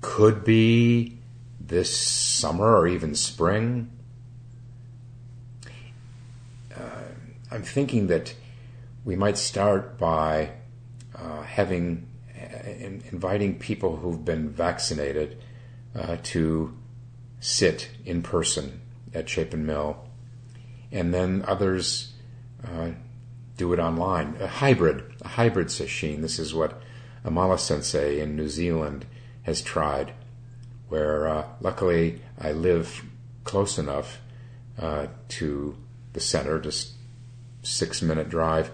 could 0.00 0.44
be 0.44 1.21
this 1.66 1.96
summer 1.96 2.76
or 2.76 2.86
even 2.86 3.14
spring. 3.14 3.90
Uh, 6.74 7.04
I'm 7.50 7.62
thinking 7.62 8.08
that 8.08 8.34
we 9.04 9.16
might 9.16 9.38
start 9.38 9.98
by 9.98 10.52
uh, 11.14 11.42
having 11.42 12.06
uh, 12.34 12.68
in, 12.68 13.02
inviting 13.10 13.58
people 13.58 13.96
who've 13.96 14.24
been 14.24 14.50
vaccinated 14.50 15.42
uh, 15.94 16.16
to 16.22 16.76
sit 17.40 17.90
in 18.04 18.22
person 18.22 18.80
at 19.14 19.28
Chapin 19.28 19.66
Mill, 19.66 19.96
and 20.90 21.12
then 21.12 21.44
others 21.46 22.12
uh, 22.64 22.90
do 23.56 23.72
it 23.72 23.78
online. 23.78 24.36
A 24.40 24.46
hybrid, 24.46 25.04
a 25.22 25.28
hybrid 25.28 25.68
sesshin. 25.68 26.22
This 26.22 26.38
is 26.38 26.54
what 26.54 26.80
Amala 27.24 27.58
Sensei 27.58 28.20
in 28.20 28.36
New 28.36 28.48
Zealand 28.48 29.04
has 29.42 29.60
tried 29.60 30.14
where 30.92 31.26
uh, 31.26 31.46
luckily 31.62 32.20
I 32.38 32.52
live 32.52 33.02
close 33.44 33.78
enough 33.78 34.20
uh, 34.78 35.06
to 35.28 35.74
the 36.12 36.20
center, 36.20 36.60
just 36.60 36.92
six 37.62 38.02
minute 38.02 38.28
drive, 38.28 38.70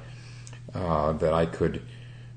uh, 0.75 1.13
that 1.13 1.33
I 1.33 1.47
could 1.47 1.81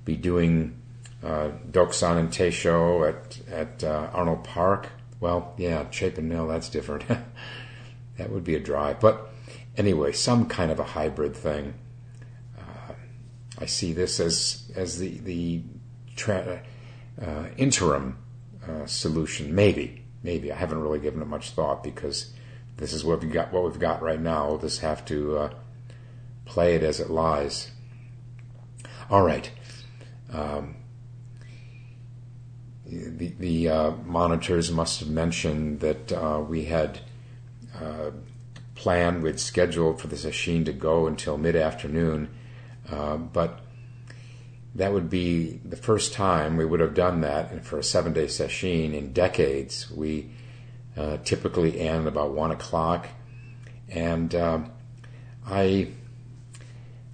be 0.06 0.16
doing 0.16 0.80
uh, 1.24 1.50
Doksan 1.72 2.20
and 2.20 2.30
Teisho 2.30 3.10
at 3.10 3.40
at 3.50 3.84
uh, 3.84 4.12
Arnold 4.14 4.44
Park. 4.44 4.90
Well, 5.20 5.56
yeah, 5.58 5.90
Chapin 5.90 6.30
Mill, 6.30 6.48
that's 6.48 6.70
different. 6.70 7.04
that 8.18 8.30
would 8.30 8.44
be 8.44 8.54
a 8.54 8.60
drive, 8.60 9.00
but 9.00 9.32
anyway, 9.78 10.12
some 10.12 10.46
kind 10.46 10.72
of 10.72 10.80
a 10.80 10.84
hybrid 10.84 11.36
thing. 11.36 11.74
Uh, 12.56 12.94
I 13.58 13.66
see 13.66 13.94
this 13.94 14.20
as 14.20 14.72
as 14.76 15.00
the 15.00 15.18
the 15.18 15.64
tra- 16.16 16.62
uh, 17.20 17.46
interim 17.58 18.21
uh, 18.68 18.86
solution. 18.86 19.54
Maybe, 19.54 20.04
maybe 20.24 20.52
I 20.52 20.56
haven't 20.56 20.82
really 20.82 21.00
given 21.00 21.22
it 21.22 21.28
much 21.28 21.52
thought 21.52 21.84
because 21.84 22.34
this 22.78 22.94
is 22.94 23.04
what 23.04 23.22
we 23.22 23.30
got. 23.30 23.52
What 23.52 23.64
we've 23.64 23.80
got 23.80 24.02
right 24.02 24.20
now. 24.20 24.50
We'll 24.50 24.60
just 24.60 24.82
have 24.82 25.06
to 25.06 25.38
uh, 25.38 25.54
play 26.46 26.76
it 26.76 26.84
as 26.84 27.00
it 27.00 27.10
lies. 27.10 27.72
All 29.10 29.24
right. 29.24 29.52
Um, 30.32 30.76
the, 32.86 33.34
the 33.40 33.70
uh, 33.70 33.92
monitors 34.06 34.72
must 34.72 35.00
have 35.00 35.10
mentioned 35.10 35.80
that 35.80 36.12
uh, 36.12 36.44
we 36.48 36.66
had 36.66 37.00
uh, 37.80 38.12
planned, 38.76 39.24
we'd 39.24 39.40
scheduled 39.40 40.02
for 40.02 40.08
the 40.08 40.16
sesshin 40.16 40.66
to 40.66 40.74
go 40.74 41.08
until 41.08 41.38
mid 41.38 41.56
afternoon, 41.56 42.30
uh, 42.90 43.16
but 43.18 43.62
that 44.76 44.94
would 44.94 45.10
be 45.10 45.60
the 45.66 45.76
first 45.76 46.14
time 46.14 46.56
we 46.56 46.66
would 46.66 46.80
have 46.80 46.94
done 46.94 47.22
that 47.22 47.52
and 47.52 47.66
for 47.66 47.78
a 47.78 47.84
seven 47.84 48.14
day 48.14 48.26
sesshin 48.26 48.94
in 48.94 49.12
decades. 49.12 49.92
We 49.92 50.32
uh, 50.96 51.18
typically 51.24 51.80
end 51.80 52.08
about 52.08 52.32
one 52.32 52.52
o'clock, 52.52 53.08
and 53.90 54.34
uh, 54.34 54.60
I 55.46 55.90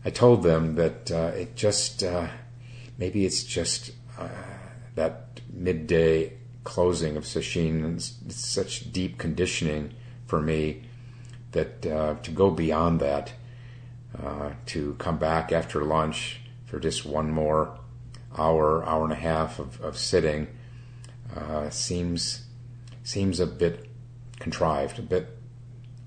I 0.06 0.10
told 0.12 0.44
them 0.44 0.76
that 0.76 1.12
uh, 1.12 1.32
it 1.36 1.56
just 1.56 2.04
uh, 2.04 2.28
maybe 2.98 3.26
it's 3.26 3.44
just 3.44 3.92
uh, 4.20 4.30
that 4.96 5.42
midday 5.52 6.34
closing 6.64 7.18
of 7.18 7.24
sesshin. 7.24 7.96
It's 7.96 8.36
such 8.36 8.92
deep 8.92 9.18
conditioning 9.18 9.94
for 10.28 10.42
me 10.42 10.84
that 11.54 11.86
uh, 11.86 12.16
to 12.22 12.32
go 12.32 12.52
beyond 12.52 13.00
that, 13.00 13.32
to 14.68 14.96
come 15.00 15.18
back 15.18 15.52
after 15.52 15.84
lunch 15.84 16.42
for 16.68 16.80
just 16.80 17.06
one 17.06 17.32
more 17.32 17.80
hour, 18.38 18.86
hour 18.86 19.04
and 19.04 19.14
a 19.14 19.16
half 19.16 19.58
of, 19.58 19.82
of 19.82 19.98
sitting 19.98 20.48
uh, 21.36 21.70
seems 21.70 22.44
seems 23.04 23.40
a 23.40 23.48
bit 23.48 23.90
contrived, 24.40 25.00
a 25.00 25.02
bit 25.02 25.38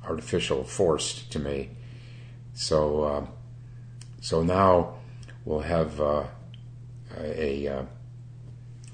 artificial, 0.04 0.62
forced 0.64 1.32
to 1.32 1.38
me. 1.38 1.70
So 2.54 3.02
uh, 3.02 3.26
so 4.20 4.42
now 4.42 4.94
we'll 5.44 5.60
have 5.60 6.00
uh, 6.00 6.24
a, 7.16 7.66
a, 7.66 7.78
uh, 7.78 7.82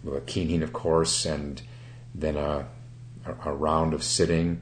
a 0.07 0.21
kinhin, 0.21 0.63
of 0.63 0.73
course, 0.73 1.27
and 1.27 1.61
then 2.15 2.37
a, 2.37 2.67
a 3.45 3.53
round 3.53 3.93
of 3.93 4.05
sitting 4.05 4.61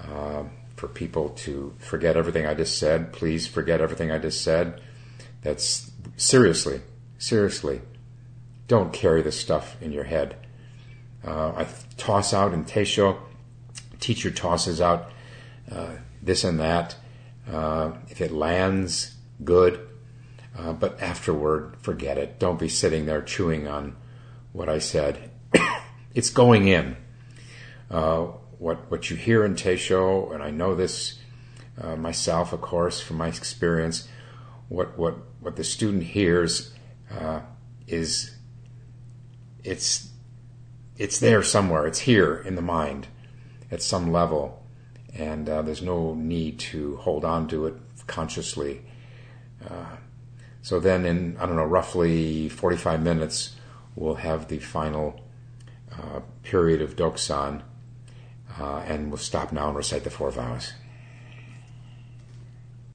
uh, 0.00 0.44
for 0.76 0.88
people 0.88 1.30
to 1.30 1.74
forget 1.78 2.16
everything 2.16 2.46
I 2.46 2.54
just 2.54 2.78
said. 2.78 3.12
Please 3.12 3.46
forget 3.46 3.80
everything 3.80 4.10
I 4.10 4.18
just 4.18 4.42
said. 4.42 4.80
That's 5.42 5.90
seriously, 6.18 6.82
seriously, 7.16 7.80
don't 8.66 8.92
carry 8.92 9.22
this 9.22 9.40
stuff 9.40 9.80
in 9.80 9.92
your 9.92 10.04
head. 10.04 10.36
Uh, 11.26 11.52
I 11.56 11.66
toss 11.96 12.34
out 12.34 12.52
in 12.52 12.64
Teisho, 12.64 13.18
teacher 14.00 14.30
tosses 14.30 14.80
out 14.80 15.10
uh, 15.72 15.92
this 16.22 16.44
and 16.44 16.60
that. 16.60 16.96
Uh, 17.50 17.92
if 18.08 18.20
it 18.20 18.30
lands, 18.30 19.16
good. 19.42 19.80
Uh, 20.56 20.72
but 20.72 21.00
afterward, 21.00 21.76
forget 21.80 22.18
it. 22.18 22.38
Don't 22.38 22.58
be 22.58 22.68
sitting 22.68 23.06
there 23.06 23.22
chewing 23.22 23.66
on 23.66 23.96
what 24.52 24.68
I 24.68 24.80
said. 24.80 25.30
it's 26.14 26.30
going 26.30 26.68
in. 26.68 26.96
Uh, 27.90 28.26
what 28.58 28.90
what 28.90 29.08
you 29.08 29.16
hear 29.16 29.44
in 29.44 29.54
Teisho, 29.54 30.34
and 30.34 30.42
I 30.42 30.50
know 30.50 30.74
this 30.74 31.18
uh, 31.80 31.96
myself, 31.96 32.52
of 32.52 32.60
course, 32.60 33.00
from 33.00 33.16
my 33.16 33.28
experience. 33.28 34.08
What 34.68 34.98
what 34.98 35.16
what 35.40 35.56
the 35.56 35.64
student 35.64 36.02
hears 36.02 36.72
uh, 37.10 37.40
is 37.86 38.36
it's 39.64 40.10
it's 40.96 41.18
there 41.20 41.42
somewhere. 41.42 41.86
It's 41.86 42.00
here 42.00 42.36
in 42.36 42.54
the 42.54 42.62
mind 42.62 43.06
at 43.70 43.82
some 43.82 44.12
level, 44.12 44.62
and 45.14 45.48
uh, 45.48 45.62
there's 45.62 45.82
no 45.82 46.14
need 46.14 46.58
to 46.58 46.96
hold 46.96 47.24
on 47.24 47.48
to 47.48 47.66
it 47.66 47.74
consciously. 48.06 48.82
Uh, 49.68 49.96
so 50.62 50.80
then, 50.80 51.06
in 51.06 51.36
I 51.38 51.46
don't 51.46 51.56
know, 51.56 51.64
roughly 51.64 52.48
45 52.48 53.02
minutes, 53.02 53.56
we'll 53.94 54.16
have 54.16 54.48
the 54.48 54.58
final 54.58 55.20
uh, 55.92 56.20
period 56.42 56.82
of 56.82 56.96
Doksan, 56.96 57.62
uh, 58.58 58.82
and 58.86 59.08
we'll 59.08 59.18
stop 59.18 59.52
now 59.52 59.68
and 59.68 59.76
recite 59.76 60.04
the 60.04 60.10
four 60.10 60.30
vows. 60.30 60.72